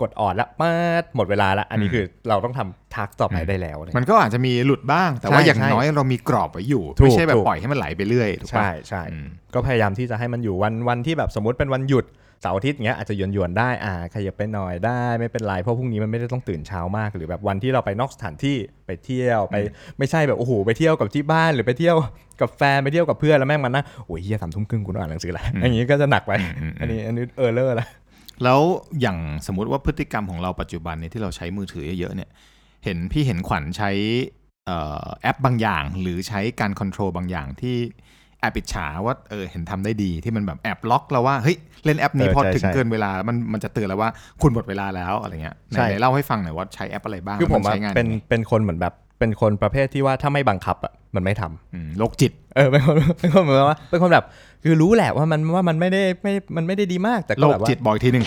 [0.00, 12.06] กดออดแล้วมาดหมดเวลาแล้วอันนี้อืมคือเราต้องทำ task ต่อไปได้แล้วอะไรมันก็อาจจะมีหลุดบ้าง แต่ว่าใช่อย่างใช่น้อยเรามีกรอบไว้อยู่ถูกไม่ใช่แบบถูกปล่อยให้มันไหลไปเรื่อยถูกปะใช่ใช่อืมก็พยายามที่จะให้มันอยู่วันวันที่แบบสมมติเป็นวันหยุด
[12.42, 19.56] เสาร์อาทิตย์เงี้ยอาจจะหยวนหยวนๆได้อ่าขยับไปหน่อยได้ไม่เป็นไรเพราะพรุ่งนี้มันไม่ได้ต้องตื่นเช้ามาก หรือแบบวันที่เราไปนอกสถานที่ไปเที่ยวไป
[19.98, 21.96] ไม่ใช่แบบโอ้โหไปเที่ยวกับที่บ้านหรือไปเที่ยว
[22.40, 27.88] กับแฟนไปเที่ยวกับเพื่อนแล้วแม่งมันนะโอ้ยเฮียสามทุ่มครึ่งกูต้องอ่านหนังสือละอย่างงี้ก็จะหนักไปอืมอันนี้อันนี้ error ละ
[28.44, 28.60] แล้ว
[29.00, 32.30] อย่างสมมุติว่าพฤติกรรมของเราปัจจุบันเนี่ยที่เราใช้มือถือเยอะๆเนี่ย
[32.84, 33.90] เห็นพี่เห็นขวัญใช้
[34.66, 37.76] เอ่อแอปบางอย่าง หรือใช้การ control บางอย่างที่
[38.40, 44.10] แอบอิจฉาว่าเออเห็นทำได้ดีที่มันแบบแอบล็อกเราว่าเฮ้ยเล่นแอปนี้เออพอใช่ถึงใช่เกินเวลามันมันจะเตือนแล้วว่า
[44.42, 54.24] คุณหมดเวลาแล้วอะไรเงี้ยไหนใช่ไหนเล่าให้ฟังหน่อยว่าใช้แอปอะไรบ้างคือผมแล้วนอะใช้งานเป็นยังไงเป็นคนเหมือนแบบ เป็นคนประเภทที่ว่าถ้าไม่บังคับอะมันไม่ทำอืมโรคจิต เออเป็นคนเป็นคนเหมือนว่า เป็นคนแบบ
[54.64, 58.26] คือรู้แหละว่ามันว่ามันไม่ได้ไม่มันไม่ได้ดีมากแต่โรก็คแบบว่าจิตบอกอีกทีหนึ่ง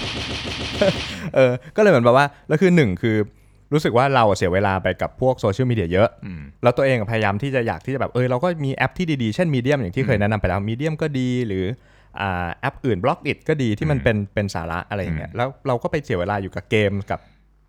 [1.35, 3.15] เออ ก็เลยเหมือนแบบว่าแล้วคือหนึ่งคือ
[3.73, 11.65] รู้สึกว่าเราอะเสียเวลาไปกับพวกโซเชียลมีเดียเยอะอืมแล้วตัวเองอะพยายามที่จะอยากที่จะแบบเออเราก็มีแอปที่ดีๆ เช่น Medium อย่างที่เคยแนะนำไปแล้ว Medium ก็ดีหรือ
[12.19, 17.19] อ่าแอปอื่น Blockdit ก็ดีที่มันเป็นเป็นสาระอะไรอย่างเงี้ยแล้วเราก็ไปเสียเวลาอยู่กับเกมกับ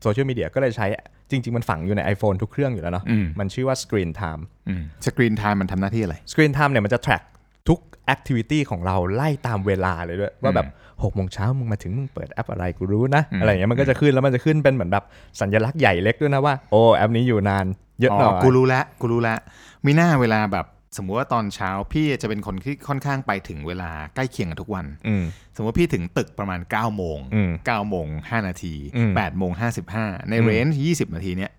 [0.03, 0.87] โซเชียลมีเดียก็เลยใช้
[1.33, 7.23] จริง ๆ มันฝังอยู่ใน iPhone ทุกเครื่องอยู่แล้วเนาะอืมมันชื่อว่า Screen Time อืม Screen Time มันทำหน้าที่อะไร Screen Time เนี่ยมันจะ track
[7.69, 7.79] ทุก
[8.15, 10.69] activity ของเราไล่ตามเวลาเลยด้วย ว่าแบบ
[11.03, 15.05] หกโมงเช้ามึงมาถึงมึงเปิดแอปอะไรกูรู้นะอืมอะไรอย่างเงี้ยมันก็จะขึ้นแล้วมันจะขึ้นเป็นเหมือนแบบ
[15.41, 17.67] สัญลักษณ์ใหญ่เล็กด้วยนะว่า โอ้แอปนี้อยู่นาน
[18.01, 19.39] เยอะหน่อยกูรู้แล้วกูรู้แล้ว
[19.87, 25.25] มีหน้าเวลาแบบ สมมุติว่าตอนเช้าพี่จะเป็นคนที่ค่อนข้างไปถึงเวลาใกล้เคียงกันทุกวันอืม
[25.57, 29.53] สมมติพี่ถึงตึกประมาณ9โมงอืม9โมง5นาทีอืม8โมง
[29.93, 31.53] 55ในอืม range 20นาทีเนี้ย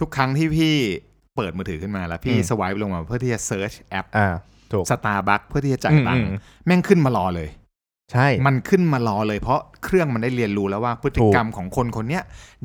[0.00, 0.74] ทุกครั้งที่พี่
[1.36, 4.28] เปิดมือถือขึ้นมาแล้วพี่อืม swipe ลงมาเพื่อที่จะ search แอปอ่า
[4.72, 7.48] ถูกสตาร์บัคเพื่อที่จะจ่ายตังค์อืมอืมแม่งขึ้นมารอเลย
[8.12, 12.22] ใช่ มันขึ้นมารอเลยเพราะเครื่องมันได้เรียนรู้แล้วว่าพฤติกรรมของคนคนเนี้ย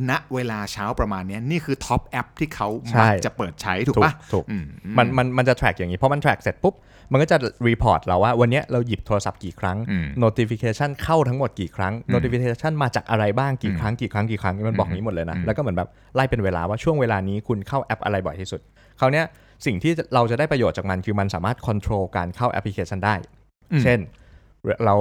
[0.10, 4.66] ณเวลาเช้าประมาณเนี้ยนี่คือ top แอปที่เขาใช่มักจะเปิดใช้ถูกถูกปะถูกอืม
[4.98, 6.74] มันมันมันจะ track อย่างนี้เพราะมัน track เสร็จปุ๊บ
[7.12, 18.62] มันก็จะ report เราว่าวันเนี้ยเราหยิบโทรศัพท์กี่ครั้งอืม notification เข้าทั้งหมดกี่ครั้งอืม notification มาจากอะไรบ้างกี่ครั้งกี่ครั้งกี่ครั้งมันบอกอืมนี้หมดเลยนะอืมแล้วก็เหมือนแบบไล่เป็นเวลาว่าช่วงเวลานี้คุณเข้าแอปอะไรบ่อยที่สุด
[19.00, 19.26] คราวเนี้ย
[19.66, 23.16] สิ่งที่เราจะได้ประโยชน์จากมันคือมันสามารถ control การเข้าแอปพลิเคชันได้
[23.72, 24.00] อืมเช่น
[24.86, 24.96] เรา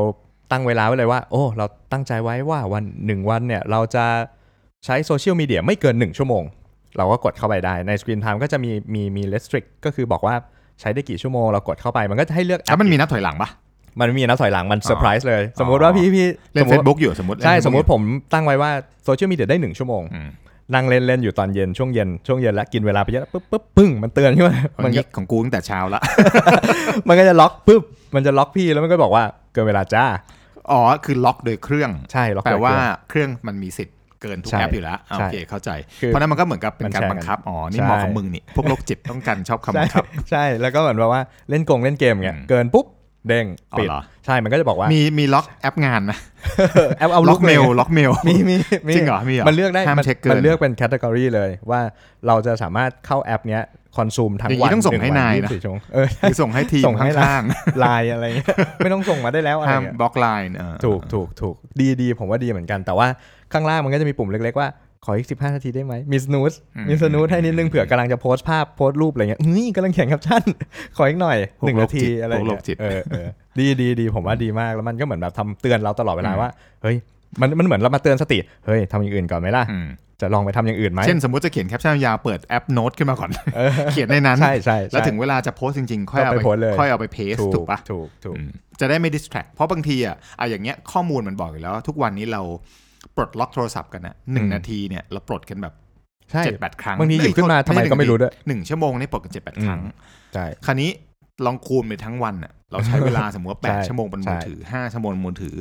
[0.52, 4.04] ตั้งเวลาไว้เลยว่า โอ้ เราตั้งใจไว้ว่าวันหนึ่งวันเนี่ย เราจะ
[4.84, 6.42] ใช้โซเชียลมีเดียไม่เกิน 1 ชั่วโมง
[6.96, 10.34] เราก็กดเข้าไปได้ใน Screen Time ก็จะมีมีมี restrict ก็คือบอกว่า
[10.80, 13.50] ใช้ได้กี่ชั่วโมง เรากดเข้าไปมันก็จะให้เลือกแอปแล้วมันมีนับถอยหลังปะ
[14.00, 18.70] มันมีนับถอยหลังมันอ๋อเซอร์ไพรส์เลย สมมติว่าพี่พี่เล่นสมมเฟติซบุ๊กอยู่สมมติใช่เล่นสมมติ Facebook ผมตั้งไว้ว่า
[19.04, 20.28] โซเชียลมีเดียได้หนึ่งชั่วโมงอืม
[20.74, 26.00] นั่งเล่นเล่นอยู่ตอนเย็นช่วงเย็นช่วงเย็นแล้วกินเวลาไปเยอะปุ๊บปุ๊บปึ้งมันเตือนขึ้นมามัมันนยิก็กของกูตั้งแต่เช้าละ
[27.08, 27.82] มันก็จะล็อกปุ๊บ
[28.14, 30.04] มันจะล็อกพี่แล้วมันก็บอกว่าเกินเวลาจ้า
[30.70, 35.70] อ๋อ คือล็อกโดยเครื่อง ใช่ล็อกแปลโดยว่าเครื่องเครื่องมันมีสิทธิ์เกินทุกใช่แอปอยู่แล้วอ่าใช่โอเคเข้าใจ
[36.00, 42.86] คือเพราะนั้นมันก็เหมือนกับเป็นมันการแชร์บังคับ อ๋อ นี่ใช่เหมาะกับมึงนี่ พวกโรคจิตต้องการชอบคำใช่บังคับ ใช่ แล้วก็เหมือนแบบว่าเล่นกงเล่นเกมเงี้ยอืมเกินปุ๊บ
[43.28, 46.18] เด้งอ๋อปิดเหรอใช่มันก็จะบอกว่ามีมีล็อกแอปงานนะ
[46.98, 48.54] แอปเอาล็ลุอกกเมลยล็อกเมลมีมี
[48.88, 51.80] มีจริงเหรอมีเหรอมันเลือกได้ห้ามมันเช็คเกินมันเลือกเป็นแคตตากรีเลยว่า
[52.26, 53.62] เราจะสามารถเข้าแอปเนี้ย
[53.96, 57.42] คอนซูมทั้งอย่างวันี้นต้องส่งให้วันายนะ24ชั่วโมงเออหรือส่งให้ทีมส่งให้ข้าง
[57.80, 63.06] ไลน์อะไรเงี้ยไม่ต้องส่งมาได้แล้วๆอะไรห้ามเงี้ยบล็อกไลน์เออถูกถูกถูกดีดีผมว่าดีเหมือนกัน แต่ว่า
[63.52, 64.68] ข้างล่างมันก็จะมีปุ่มเล็กๆว่า
[65.04, 66.52] ขออีก15นาทีได้ไหมมีส o ู e
[66.88, 70.42] มีส o ู e ให้นิดนึงเผื่อกำลังจะโพสต์ภาพโพสต์รูปอะไรเงี้ยนี่กำลังเขียนแคปชั่น
[70.96, 76.50] ขออีกหน่อยพวกหนึ่งโรนาคจิทีตอะไรพวกโรเงี้คยจิตเออเออดีดีดีผมว่าดีมากแล้วมันก็เหมือนแบบทำเตือนเราตลอดเวลาอืมว่า
[76.82, 76.96] เฮ้ย
[77.40, 79.88] มันมันเหมือนเรามาเตือนสติ เฮ้ยทำอย่างอื่นก่อนไหมล่ะอืม
[80.20, 92.42] จะลองไปทำอย่างอื่นไหม เช่นสมมติจะเขียนแคปชั่นยาวเปิดแอปโน้ตขึ้นมาก่อนเออเขียนในนั้นใช่ใช่ใช่แล้วถึงเวลาจะโพสต์จริง ๆ ค่อยเอาก็ไปไปโพสต์เลยค่อยเอาไป paste ถูกปะถูกถูกอืมจะได้ไม่ distract เพราะบางทีอะอะอย่างเงี้ยข้อมูลมันบอกอยู่แล้วว่าทุกวันนี้เรา
[93.16, 95.74] ปลดล็อกโทรศัพท์กันนะหนึ่งอืมนาทีเนี่ยเราปลดกันแบบ
[96.30, 99.80] ใช่เจ็ดแปดครั้งบางทีหยิบเอ้ขึ้นมาทำไมใช่ก็ไม่รู้ด้วยหนึ่งชั่วโมงนี่ปลดกันเจ็ดแปดครั้ง
[100.34, 100.90] ใช่คราวนี้
[101.46, 105.56] ลองคูณไปทั้งวันอะเราใช้เวลาสมมติว่าแปดใช่ชั่วโมงบนใช่มือถือห้าชั่วโมงบนมือถือ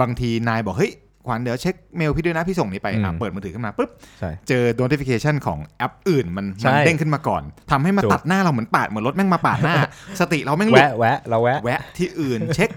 [0.00, 0.92] บางทีนายบอกเฮ้ย
[1.26, 9.74] ขวัญเดี๋ยวเช็คเมลพี่ด้วยนะพี่ส่งนี้ไปอะอืมเปิดมือถือขึ้นมาปุ๊บใช่เจอ notification ของแอปอื่นมันใช่มันเด้งขึ้นมาก่อนทำให้มาถูกตัดหน้าเราเหมือนปาดเหมือนรถแม่งมาปาดหน้า
[10.20, 12.70] สติเราแม่งหลุดแวะแวะเราแวะแวะที่อื่นเช็ค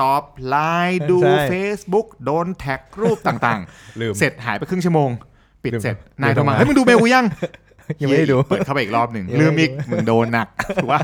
[0.00, 0.56] ตอบไล
[0.88, 3.60] น์ดูใช่ Facebook โดนแท็กรูปต่าง
[4.00, 5.10] ลืมๆเสร็จหายไปครึ่งชั่วโมง
[5.62, 7.24] ปิดลืมเสร็จลืมนายโทรมาทำงานเฮ้ยมึงดูเมลกูยัง
[8.00, 10.48] ยังไม่ได้ดูเปิดเข้าไปอีกรอบหนึ่งยังไม่ลืได้มอีกดูมึงโดนหนัก
[10.82, 11.00] ถูกปะ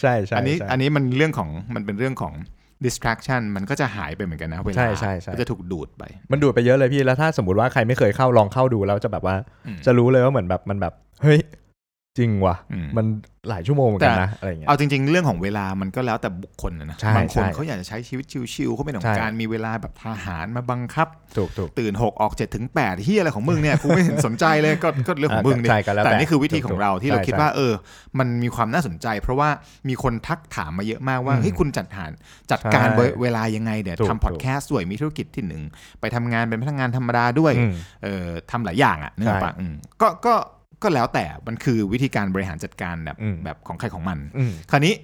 [0.00, 2.32] ใช่ใช่อันนี้ใช่อันนี้มันเรื่องของมันเป็นเรื่องของ
[2.84, 11.40] distraction มันก็จะหายไปเหมือนกันนะเวลาใช่ใช่ใช่ก็จะถูกดูดไป มันดูดไปเยอะเลยพี่แล้วถ้าสมมติว่าใครไม่เคยเข้าลองเข้าดูแล้วจะแบบว่าอืมจะรู้เลยว่าเหมือนแบบมันแบบเฮ้ย
[12.18, 13.06] จริงว่ะอืมมัน
[13.48, 27.72] หลายชั่วโมงเหมือนกันแต่นะอะไรอย่างเงี้ยเอาจริง ๆ เรื่องของเวลามันก็แล้วแต่บุคคลนะนะใช่บางคนใช่เขาอยากจะใช้ชีวิตชิวๆเขาไม่ต้อใช่งการมีเวลาแบบทหารมาบังคับถูกถูกตื่นหกออกเจ็ดถึงแปดที่อะไรของมึงเนี่ยกูไม่เห็นสนใจเลยก็ก็เรื่องของมึงดิใช่ก็แล้วแต่แต่นี่คือวิธีของเราที่เราใช่คิดว่าเออ
[28.18, 29.48] มันมีความน่าสนใจ เพราะว่า
[29.88, 32.10] มีคนทักถามมาเยอะมากว่าอืมเฮ้ยคุณจัดหาร
[32.50, 35.62] จัดการใช่เวลายังไงเดี๋ยวถูกทำพอดแคสต์ด้วยมีธุรกิจที่หนึ่ง
[36.00, 40.34] ไปทำงานเป็นพนักงานธรรมดาด้วยอืมเออทำหลายอย่างอะนึกออกปะอืมก็ก็
[40.82, 44.94] ก็แล้วแต่มันคือวิธีการบริหารจัดการแบบอืมแบบของใครของมันอืมคราวนี้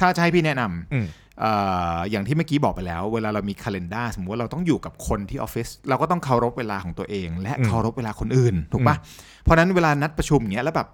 [0.00, 1.06] ถ้าจะให้พี่แนะนำอืม
[1.40, 1.52] เอ่
[1.94, 8.96] ออย่างที่เมื่อกี้บอกไปแล้ว เวลาเรามีคาล endar สมมติว่าเราต้องอยู่กับคนที่ออฟฟิศเราก็ต้องเคารพเวลาของตัวเอง และอืมเคารพเวลาคนอื่นถูกปะ
[9.42, 10.88] เพราะฉะนั้นเวลานัดประชุมอย่างเงี้ยแล้วแบบ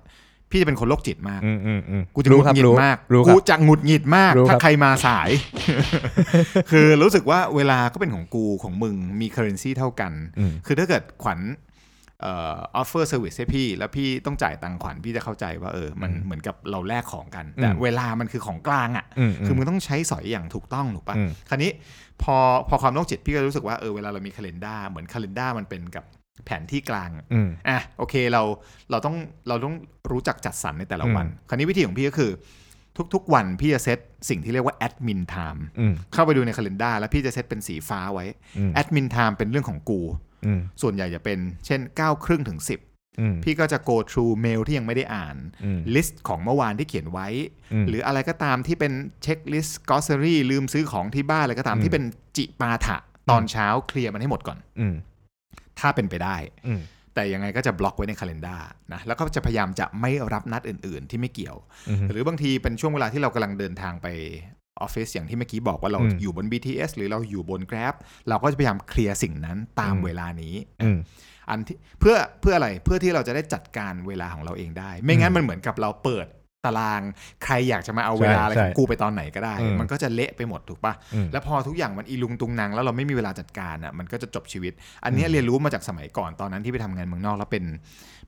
[0.50, 5.30] พี่จะเป็นคนโรคจิตมากอืมอืมอืมกูจะหงุดหงิดมากรู้คกูรับจะหงุดหงิดมากรู้ครับถ้าใครมาสาย
[6.70, 11.38] คือรู้สึกว่าเวลาก็เป็นของกูของมึงมี currency เท่ากันอืมคือถ้าเกิดขวัญ
[12.20, 21.70] เอ่อ offer service ให้พี่ แล้วพี่ต้องจ่ายตังค์ขวัญพี่จะเข้าใจว่าเออมันอืมเหมือนกับเราแลกของกัน แต่อืมเวลามันคือของกลางอะอืมคือมึงต้องใช้สอยอย่างถูกต้องถูกปะอืมคราวนี้
[22.22, 22.36] พอ
[22.68, 26.04] พอความโรคจิตพี่ก็รู้สึกว่าเออเวลาเรามีคาล endar เหมือนคาล endar มันเป็นกับ
[26.44, 28.42] แผนที่กลางอะอืมอะโอเคเรา
[28.90, 29.16] เราต้อง
[29.48, 29.74] เราต้อง
[30.10, 32.32] รู้จักจัดสรรในแต่ละวันอืมคราวนี้วิธีของพี่ก็คือ
[33.14, 38.26] ทุกๆวันพี่จะเซตสิ่งที่เรียกว่า admin time อืมเข้าไปดูในคาล endar แล้วพี่จะเซตเป็นสีฟ้าไว้
[38.58, 40.29] อืม admin time เป็นเรื่องของกูอืม
[40.82, 47.28] ส่วนใหญ่จะเป็นเช่น9ครึ่งถึง 10อืมพี่ก็จะ go through mail ที่ยังไม่ได้อ่านอืม list ของเมื่อวานที่เขียนไว้
[47.82, 52.04] มหรืออะไรก็ตามที่เป็น checklist grocery ลืมซื้อของที่บ้านอะไรก็ตามอืมที่เป็น
[52.36, 52.96] จิปาถะ
[53.30, 54.94] ตอนเช้าเคลียร์มันให้หมดก่อนอืม
[55.78, 56.36] ถ้าเป็นไปได้
[56.68, 56.80] อืม
[57.14, 61.56] แต่ยังไงก็จะบล็อกไว้ในคาล endar นะแล้วก็จะพยายามจะไม่รับนัดอื่น ๆ ที่ไม่เกี่ยว
[61.88, 64.06] อืมหรือบางทีเป็นช่วงเวลาที่เรากำลังเดินทางไป
[64.82, 67.94] ออฟฟิศอย่างที่เมื่อกี้บอกว่าเราอืมอยู่บน BTS หรือเราอยู่บน Grab
[68.28, 70.98] เราก็จะพยายามเคลียร์สิ่งนั้นตามอืมเวลานี้อืม
[71.48, 76.26] อันที่เพื่อเพื่ออะไรเพื่อที่เราจะได้จัดการเวลาของเราเองได้ ไม่งั้นอืมมันเหมือนกับเราเปิด
[76.66, 77.02] ตาราง
[77.44, 84.72] ใครอยากจะมาเอาใช่เวลาอะไรของใช่กูไปตอนไหนก็ได้อืมมันก็จะเละไปหมดถูกปะอืมแล้วพอทุกอย่างมันอีลุงตุงนางแล้วเราไม่มีเวลาจัดการอะมันก็จะจบชีวิต
[85.04, 87.64] อันเนี้ยเรียนรู้มาจากสมัยก่อนตอนนั้นที่ไปทำงานเมืองนอกแล้วเป็น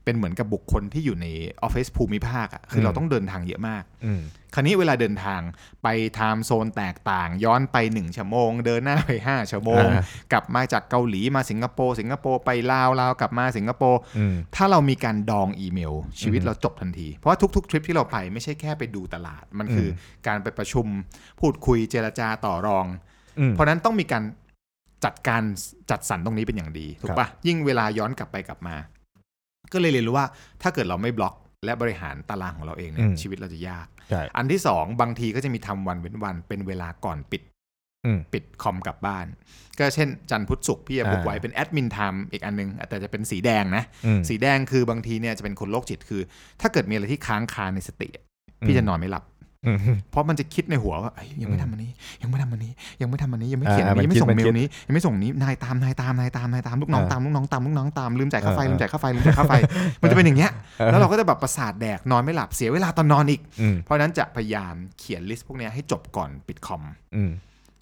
[0.05, 1.27] เป็นเหมือนกับบุคคลที่อยู่ใน
[1.61, 4.21] ออฟฟิศภูมิภาคอะคือเราต้องเดินทางเยอะมากอืม
[4.53, 5.41] คราวนี้เวลาเดินทาง
[5.83, 20.85] ไป time zone แตกต่าง ย้อนไป1ชั่วโมง เดินหน้าไป5ชั่วโมงอ่ากลับมาจากเกาหลีมาสิงคโปร์สิงคโปร์ไปลาวลาวกลับมาสิงคโปร์อืมถ้าเรามีการดองอีเมล ชีวิตอืมเราจบทันที เพราะว่าทุกๆ ทริปที่เราไปไม่ใช่แค่ไปดูตลาด มันคืออการไปประชุม
[21.39, 22.85] พูดคุยเจรจาต่อรอง
[23.39, 24.23] อืมเพราะฉะนั้นต้องมีการ
[25.05, 25.43] จัดการ
[25.91, 28.75] จัดสรรตรงนี้เป็นอย่างดีถูกปะยิ่งเวลาย้อนกลับไปกลับมา
[29.73, 30.27] ก็เลยเรียนรู้ว่า
[30.61, 37.41] ถ้าเกิดเราไม่บล็อกและบริหารตารางของเราเองเนี่ยอืมชีวิตเราจะยากใช่อันที่สองบางทีก็จะมีทำวันเว้นวันเป็นเวลาก่อนปิด
[38.05, 39.25] อืมปิดคอมกลับบ้าน
[39.79, 46.21] ก็เช่นจันทร์พุธศุกร์พี่จะบุกอ่าไว้เป็น admin time อีกอันนึง แต่จะเป็นสีแดงนะอืมสีแดงคือบางทีเนี่ยจะเป็นคนโรคจิตคือ
[46.61, 48.09] ถ้าเกิดมีอะไรที่ค้างคาในสติ
[48.65, 49.32] พี่จะนอนไม่หลับอืม
[50.11, 52.71] เพราะมันจะคิดในหัวว่าเอ้ยยังไม่ทำอันนี้ ยังไม่ทำอันนี้
[53.01, 59.53] ยังไม่ทำอันนี้ยังไม่เขียนอันอ่านี้ยังไม่ส่งมันเมคิลดนี้ยังไม่ส่งนี้นายตามนายตามนายตามนายตามลูกน้องอ่าตามลูกน้องตามลูกน้องตามลืมจ่ายค่าไฟอ่าลืมจ่ายค่าไฟลืมจ่ายค่าไฟ
[60.01, 66.81] มันจะเป็นอย่างเงี้ยเออแล้วเราก็จะแบบประสาทแดกนอนไม่หลับเสียเวลาตอนนอนอีกอืมเพราะฉะนั้นจะพยายามเขียนลิสต์พวกเนี้ยให้จบก่อนปิดคอม
[67.15, 67.31] อืม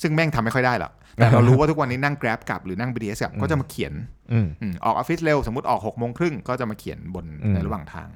[0.02, 3.94] ซึ่งแม่งทำไม่ค่อยได้หรอกแต่เรารู้ว่าทุกวันนี้นั่ง Grab กลับหรือนั่ง BTS กลับก็จะมาเขียน
[4.34, 8.08] อืมอืมออกออฟฟิศเร็วสมมติออก6กโมงครึ่งก็จะมาเขียนบนอืมในระหว่างทาง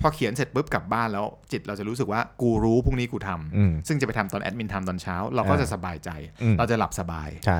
[0.00, 6.10] พอเขียนเสร็จปุ๊บกลับบ้านแล้ว จิตเราจะรู้สึกว่ากูรู้พรุ่งนี้กูทำอืมซึ่งจะไปทำตอนแอดมินทำตอนเช้า เราก็อ่าจะสบายใจ
[6.42, 7.58] อืมเราจะหลับสบายใช่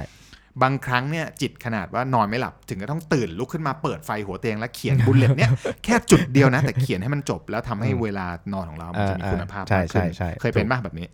[0.62, 5.50] บางครั้งเนี่ยจิตขนาดว่านอนไม่หลับถึงก็ต้องตื่นลุกขึ้นมาเปิดไฟหัวเตียงแล้วเขียนบุลเลตเนี่ย
[5.84, 11.06] แค่จุดเดียวนะ แต่เขียนให้มันจบแล้วทำให้อืมเวลานอนของเรามันจะมีอ่าคุณภาพใช่มากขึ้นใช่ใช่เคยเป็นบ้างแบบนี้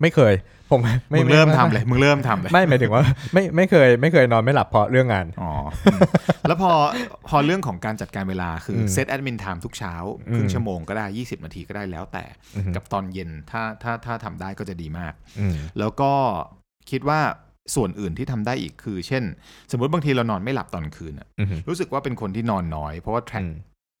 [0.00, 0.34] ไม่เคย
[0.70, 5.50] ผมไม่มึงไเริ่มไทำเลยมึงเริ่มทำเลยไม่หมายถึงว่า ไม่ไม่เคย ไม่เคยนอนไม่หลับเพราะเรื่องงานอ๋อ
[5.84, 6.00] อืม
[6.48, 6.72] แล้วพอ
[7.28, 9.94] พอเรื่องของการจัดการเวลาคืออมเซตแอดมินไทม์ทุกเช้า
[10.28, 12.24] อืมครึ่งชั่วโมงก็ได้ 20 นาทีก็ได้แล้วแต่
[12.56, 16.12] อืมกับตอนเย็นถ้าถ้าถ้าทำได้ก็จะดีมากอืมแล้วก็
[16.90, 17.20] คิดว่า
[17.74, 19.24] ส่วนอื่นที่ทำได้อีกคือ เช่น
[19.70, 23.54] สมมติบางทีเรานอนไม่หลับตอนคืนอะอืมรู้สึกว่าเป็นคนที่นอนน้อย เพราะว่าแทร็กอืม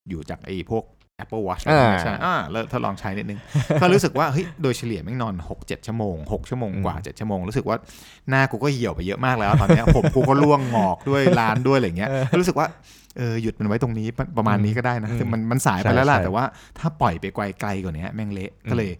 [0.08, 0.84] อยู่จากไอ้พวก
[1.22, 3.38] Apple Watch อ่าใช่อ่าแล้วถ้าลองใช้นิดนึง
[3.80, 7.76] ก็รู้สึกว่าเฮ้ยโดยเฉลี่ยไม่งนอน 6 7 ชั่วโมง 6 ชั่วโมงกว่า 7 ชั่วโมง รู้สึกว่า
[8.28, 12.66] หน้ากูก็เหี่ยวไปเยอะมากแล้ว ตอนเนี้ยผมกูก็ร่วงงอกด้วยล้านด้วยอะไรเงี้ยรู้สึกว่า
[13.18, 14.06] เออหยุดมันไว้ตรงนี้
[14.38, 16.44] ประมาณนี้ก็ได้นะอืมคือมันมันสายไปแล้วล่ะใช่ใช่แต่ว่า
[16.78, 18.90] ถ้าปล่อยไปไกลไกลกว่านี้แม่งเละก็เลย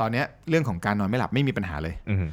[0.00, 2.26] ตอนเนี้ยเรื่องของการนอนไม่หลับไม่มีปัญหาเลยอืม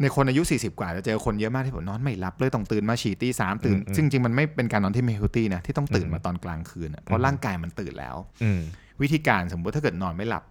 [0.00, 8.60] ในคนอายุ 40 กว่าจะเจอคนเยอะมากที่ผมนอนไม่หลับเลยต้องตื่นมาฉี่ตีสามตื่นอืมซึ่งจริงๆมันไม่เป็นการนอนที่ไม่เฮลตี้นะที่ต้องตื่นอืมมาตอนกลางคืนอะเพอืราะมร่างกายมันตื่นแล้วอืม
[9.02, 10.44] วิธีการสมมุติถ้าเกิดนอนไม่หลับ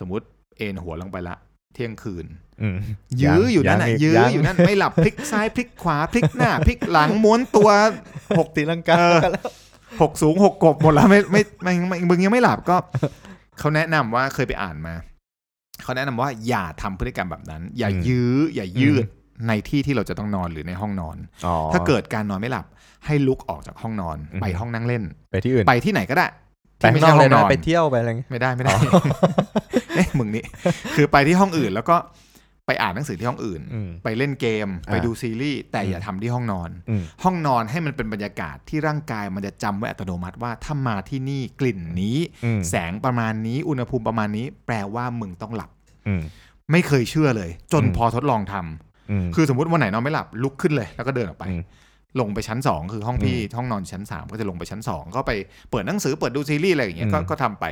[0.00, 0.24] สมมุติ
[0.56, 1.36] เอนหัวลงไปละ
[1.74, 2.26] เที่ยงคืน
[2.62, 2.76] อืม
[3.22, 7.70] ยื้ออยู่นั่นงอะกยื้ออยู่นั่นไม่หลับพลิกซ้ายพลิกขวาพลิกหน้าพลิกหลังม้วนตัว
[8.38, 9.18] หกตีลังกาเออ
[10.00, 12.76] หกสูงหกกบหมดแล้วไม่ไม่ไม่ไม่มึงยังไม่หลับก็
[13.58, 14.94] เขาแนะนำว่าเคยไปอ่านมา
[15.82, 22.66] เขาแนะนำว่าอย่าทำพฤติกรรมแบบนั้น อย่าอืมยื้อ อย่ายืดอืในที่ที่เราจะต้องนอนหรือในห้องนอนอ๋อถ้าเกิดการนอนไม่หลับ
[23.06, 26.26] ให้ลุกออกจากห้องนอนอืมไปห้องนั่งเล่น ไปที่อื่น ไปที่ไหนก็ได้
[26.78, 28.74] ไปที่ข้างไม่นอกเลยนะใช่ห้องนอนไปเที่ยวไปอะไรเงี้ยไม่ได้ไม่ได้
[29.94, 30.44] เอ๊ะมึงนี่
[30.96, 31.96] คือไปที่ห้องอื่นแล้วก็
[32.66, 45.70] ไปอ่านหนังสือที่ห้องอื่นอืมไปเล่นเกมอ่าไปดูซีรีส์แต่อืมอย่าทำที่ห้องนอนอืมห้องนอนให้มันเป็นบรรยากาศที่ร่างกายมันจะจำไว้อัตโนมัติว่าถ้ามาที่นี่กลิ่นนี้อืมแสงประมาณนี้อุณหภูมิประมาณนี้ แปลว่ามึงต้องหลับ
[46.06, 46.22] อืม
[46.72, 51.62] ไม่เคยเชื่อเลย จนอืมพอทดลองทำอืมคือสมมติวันไหนนอนไม่หลับลุกขึ้นเลย แล้วก็เดินออกไปอืม
[52.20, 55.32] ลงไปชั้นสองคือห้องพี่ห้องนอนชั้นสามก็จะลงไปชั้นสองก็ไป
[55.70, 57.64] เปิดหนังสือเปิดดูซีรีส์อะไรอย่างเงี้ยก็อืมก็ทำไป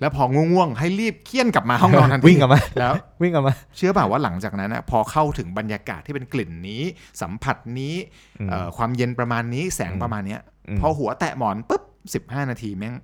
[0.00, 6.82] แล้วพอง่วงๆให้รีบเคี่ยนกลับมาห้องนอนทันทีวิ่งกลับมาแล้ววิ่งกลับมา เชื่อเปล่าว่าหลังจากนั้นนะพอเข้าถึงบรรยากาศที่เป็นกลิ่นนี้
[7.22, 7.94] สัมผัสนี้
[8.40, 10.40] อืมเอ่อความเย็นประมาณนี้แสงอืมประมาณเนี้ย
[10.76, 11.82] มพอหัวแตะหมอนปุ๊บ
[12.14, 12.94] สิบห้านาทีแม่ง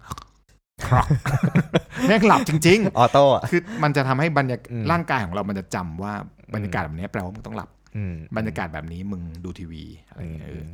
[2.06, 6.12] แม่งหลับจริงออโต้อะๆคือมันจะทำให้บรรยากอืมร่างกายของเรามันจะจำว่า
[6.54, 10.64] บรรยากาศแบบนี้แปลว่ามึงต้องหลับอืมบรรยากาศแบบนี้มึงดูทีวีอะไรอือย่างมเงี้ยเออ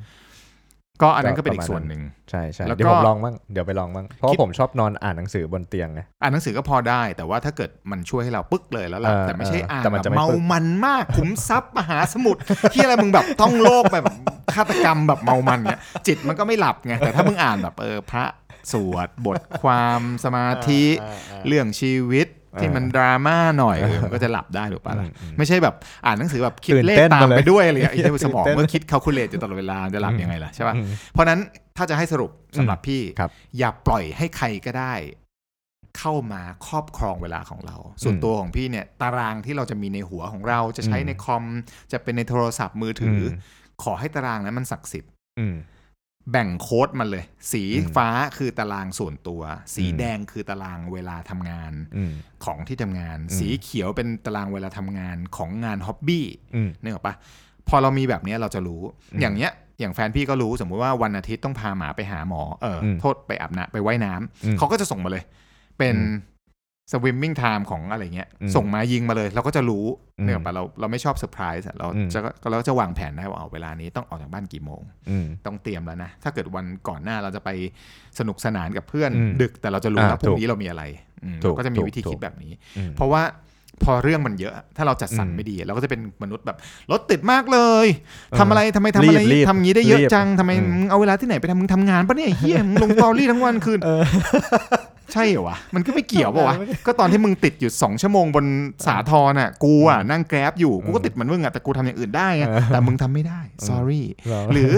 [1.03, 12.41] ก็อันนั้นก็เป็นอีประกมาณส่วนหนึ่งใช่ใช่แล้วก็เดี๋ยวผมลองบ้างเดี๋ยวไปลองบ้างเพราะคิว่าดผมชอบนอนอ่านหนังสือบนเตียงไงอ่านหนังสือก็พอได้ แต่ว่าถ้าเกิดมันช่วยให้เราปึ๊กเลยแล้วหลับเออแต่ไม่ใช่เอออ่านแต่มันแบจะบไม่เมาปึ๊กมันมากขุมทรัพย์มหาสมุทร
[12.73, 14.05] ที่อะไรมึงแบบท่องโลกแบบ
[14.55, 18.25] ฆาตกรรมแบบเมามันเนี้ยจิตมันก็ไม่หลับไงแต่ถ้ามึงอ่านแบบเออพระ
[18.73, 20.83] สวดบทความสมาธิ
[21.47, 22.27] เรื่องชีวิต
[22.61, 25.75] ที่มันดราม่าหน่อยเออมันก็จะหลับได้ถูกปะล่ะอืมอืมไม่ใช่แบบ
[26.07, 31.41] อ่านหนังสือแบบคิดตื่นเลขเต้นตามมาเลยไปด้วยอะไรอย่างเงี้ยไอ้ตื่นสมองเต้นเมื่อคิด calculate อยู่ตลอดเวลาจะหลับยังไงล่ะใช่ป่ะอืมเพราะฉะนั้น
[31.77, 34.95] ถ้าจะให้สรุปสำหรับพี่ครับอย่าปล่อยให้ใครก็ได้
[35.99, 41.45] เข้ามาครอบครองเวลาของเรา ส่วนอืมตัวของพี่เนี่ย ตารางที่เราจะมีในหัวของเราจะใช้อืมในคอม
[41.93, 43.33] จะเป็นในโทรศัพท์มือถืออม
[43.83, 45.55] ขอให้ตารางนั้นมันศักดิ์สิทธิ์อืม
[46.33, 49.43] แบ่งโค้ดมันเลย สีอืมฟ้าคือตารางส่วนตัว
[49.75, 52.13] สีอืมแดงคือตารางเวลาทำงานอืม
[52.45, 57.15] ของที่ทำงานอืมสีเขียวเป็นตารางเวลาทำงานของงาน hobby อืมนึกออกปะ
[57.69, 65.25] พอเรามีแบบเนี้ยเราจะรู้อืมอย่างเนี้ย อย่างแฟนพี่ก็รู้สมมุติว่าวันอาทิตย์ต้องพาหมาไปหาหมอ เอออมโทษไปอาบน้ำไปว่ายน้ำอืมเขาก็จะส่งมาเลย
[65.79, 66.36] เป็นอืม
[66.93, 69.85] swimming time ของอะไรเงี้ยอืมส่งมายิงมาเลย เราก็จะรู้
[70.19, 72.21] อืมเนี่ยปะเราเราไม่ชอบเซอร์ไพรส์อะเราอืมจะ
[72.51, 77.51] เราจะวางแผนได้ว่าเอาเวลานี้ต้องออกจากบ้านกี่โมงอืมต้องเตรียมแล้วนะ ถ้าเกิดวันก่อนหน้าเราจะไป
[78.19, 80.83] สนุกสนานกับเพื่อนอืมดึกแต่เราจะรู้อ่าแล้วพรุ่ถูงกนี้เรามีอะไร
[81.25, 83.23] อืมถูกเราก็จะมีถูกวิธีถูกคิดแบบนี้อืมเพราะว่า
[83.85, 86.57] พอเรื่องมันเยอะ ถ้าเราจัดสรรอืมไม่ดี เราก็จะเป็นมนุษย์แบบ
[86.93, 93.79] รถติดมากเลยเออทำอะไรทำไมทำอะไรรีบรีบทำงี้ได้เยอะรีบจังทำไมอืมมึงเอาเวลาที่ไหนไปทำมึงทำงานปะเนี่ยไอ้เฮียมึงลงตอรี่ทั้งวันคืน
[95.17, 98.47] ใช่เหรอวะ มันก็ไม่เกี่ยวปะวะ ก็ตอนที่มึงติดอยู่สองชั่วโมงบน
[98.87, 104.71] สาทรน่ะ กูอะนั่งแกร็บอยู่ กูก็ติดเหมือนมึงอะ แต่กูทำอย่างอื่นได้ไงเออแต่มึงทำไม่ได้ sorry เหรอหรือ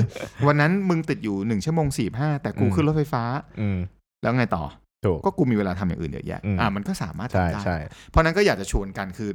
[0.46, 3.22] วันนั้นมึงติดอยู่หนึ่งชั่วโมงสี่ห้าแต่กูอืมขึ้นรถไฟฟ้า
[3.60, 3.78] อืม
[4.22, 4.64] แล้วไงต่อ
[5.04, 7.76] ถูกก็กูมีเวลาทำอย่างอื่นเยอะแยะอืมอ่ามันก็สามารถใช่ทำได้ใช่
[8.10, 9.30] เพราะนั้นก็อยากจะชวนกันคือ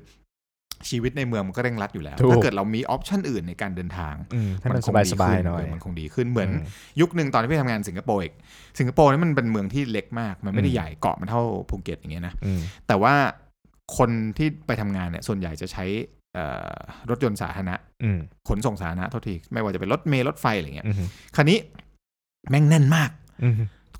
[0.89, 8.33] ชีวิตในเมืองมันก็เร่งรัดอยู่แล้วถูกถ้าเกิดเรามีออปชันอื่นในการเดินทางอืมให้มันคสงบายดีสบายขึ้หน่อยมันคงดีขึ้นเหมือนมยุคหนึ่งตอนที่พี่ทำงานสิงคโปร์อีก
[8.79, 13.13] สิงคโปร์นี่มันเป็นเมืองที่เล็กมาก มันไม่ได้อืมใหญ่เกาะมันเท่าภูเก็ตอย่างเงี้ยนะอืมแต่ว่า
[13.97, 15.85] คนที่ไปทำงานเนี่ยส่วนใหญ่จะใช้
[16.35, 16.75] เอ่อ
[17.09, 20.95] รถยนต์สาธารณะอืมขนส่งสาธารณะโทษทีไม่ว่าจะเป็นรถเมล์รถไฟอะไรเงี้ยอืม
[21.35, 21.59] คันนี้
[22.49, 23.09] แม่งแน่นมาก
[23.43, 23.55] อืม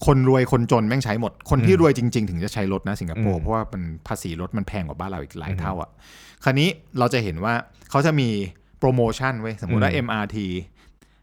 [0.06, 5.90] คนรวยคนจนแม่งใช้หมด คนที่อืมรวยจริง ๆ ถึงจะใช้รถนะสิงคโปร์อืมเพราะว่ามันภาษีรถมันแพงกว่าบ้านเราอีกหลายอืมเท่าอะ
[6.44, 7.54] คราวนี้เราจะเห็นว่า
[7.90, 8.30] เขาจะมี
[8.80, 10.38] โปรโมชั่นเว้ยสมมุติว่าอืม MRT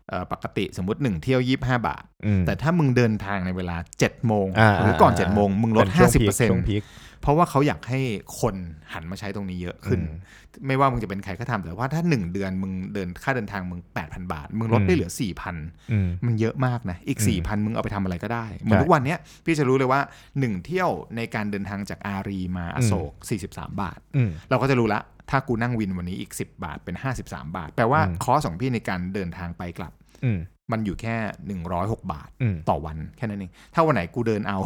[0.09, 6.83] เอ่อปกติสมมติ1เที่ยว25บาทอืมแต่ถ้ามึงเดินทางในเวลา7โมงอ่าหรือก่อนอ่า7โมงมึงลดเป็นช่วงพีค50%ช่วงพีค
[7.21, 8.01] เพราะว่าเขาอยากให้
[8.41, 8.55] คน
[8.93, 15.11] หันมาใช้ตรงนี้เยอะขึ้นอืมไม่ว่ามึงจะเป็นใครก็ทำแต่ว่าถ้า 1 เดือนมึงเดินค่าเดินทางมึง 8,000 บาท มึงลดอืมได้เหลือ
[15.53, 20.01] 4,000อืมมันเยอะมากนะ อีกอืม4,000 มึงเอาไปทำอะไรก็ได้ เหมือนใช่ทุกวันเนี้ยพี่จะรู้เลยว่า
[20.33, 23.13] 1 เที่ยวในการเดินทางจากอารีมาอโศก
[23.47, 30.00] 43 บาทอืมเราก็จะรู้ละถ้ากูนั่งวินวันนี้อีก 10 บาทเป็น 53 บาท แปลว่าอืมคอสของพี่ในการเดินทางไปกลับอื
[30.37, 30.39] ม
[30.73, 31.17] มันอยู่แค่
[31.65, 34.59] 106 บาทอืมต่อวันแค่นั้นเอง ถ้าวันไหนกูเดินเอา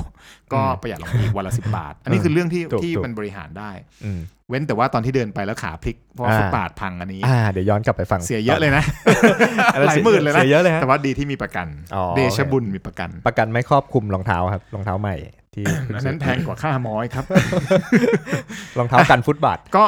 [0.53, 3.71] ก็อืมประหยัดลงไปอีกวันละ10บาท อันนี้คือเรื่องที่ถูกที่ถูกมันบริหารได้
[4.05, 8.85] อืมเว้นแต่ว่าตอนที่เดินไปแล้วขาพลิก เพราะว่าอ่าฟุตบาทพังอันนี้อ่าเดี๋ยวย้อนกลับไปฟัง เสียเยอะเลยนะ
[9.73, 15.17] อันนั้นหลายหมื่นเลยนะเสียเยอะเลยฮะแต่ว่าดีที่มีประกันอ๋อเดชบุญมีประกัน ประกันไม่ครอบคลุมรองเท้าครับ รองเท้าใหม่
[15.55, 15.65] ที่
[15.95, 17.25] อันนั้นแพงกว่าค่าหมอยครับ
[18.79, 19.85] รองเท้ากันฟุตบาท ก็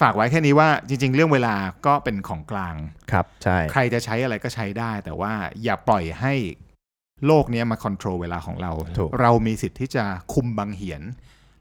[0.00, 1.54] ฝากไว้แค่นี้ว่าจริง ๆ เรื่องเวลา
[1.86, 2.74] ก็เป็นของกลาง
[3.12, 5.32] ครับใช่ใครจะใช้อะไรก็ใช้ได้ แต่ว่า
[5.62, 6.34] อย่าปล่อยให้
[7.26, 10.04] โลกเนี้ยมาค o n t r o l เวลาของเราถูกเรามีสิทธิ์ที่จะ
[10.34, 11.02] คุมบังเหียน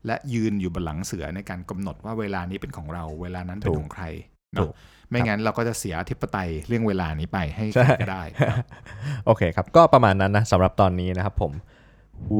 [0.05, 4.03] และยืนอยู่บนหลังเสือในการกำหนดว่าเวลานี้เป็นของเรา เวลานั้นเป็นของใคร
[4.55, 4.69] ถูเนาะก
[5.09, 8.23] ไม่งั้นเราก็จะเสียอธิปไตยเรื่องเวลานี้ไปให้ใช่ใครก็ได้
[9.25, 11.51] โอเคครับ ก็ประมาณนั้นนะสำหรับตอนนี้นะครับผม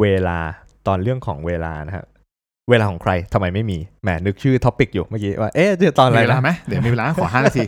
[0.02, 0.40] เวลา
[0.88, 2.06] ตอนเรื่องของเวลานะครับ
[2.72, 7.64] เวลาของใครทำไมไม่มีแหมนึกชื่อท็อปิกอยู่เมื่อกี้ว่าเอ๊ะจะตอนอะไรมีเวลานะไหมเดี๋ยวมีเวลาขอห้านาที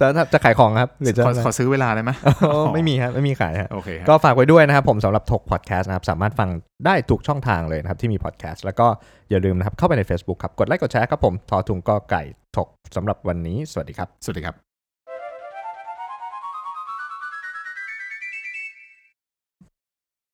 [0.00, 6.48] จะจะขายของครับหรือจะขอขอซื้อเวลาได้ไหมโอ้ไม่มีครับไม่มีขายฮะโอเคครับก็ฝากไว้ด้วยนะครับผมสำหรับถกพอดแคสต์นะครับสามารถฟัง
[6.86, 8.86] ได้ทุกช่องทางเลยนะครับที่มีพอดแคสต์แล้วก็
[9.30, 12.22] อย่าลืมนะครับเข้าไปใน Facebook ครับกดไลค์กดแชร์ครับผมทอทุงก็ไก่
[12.56, 14.63] ถกสำหรับวันนี้ สวัสดีครับ สวัสดีครับ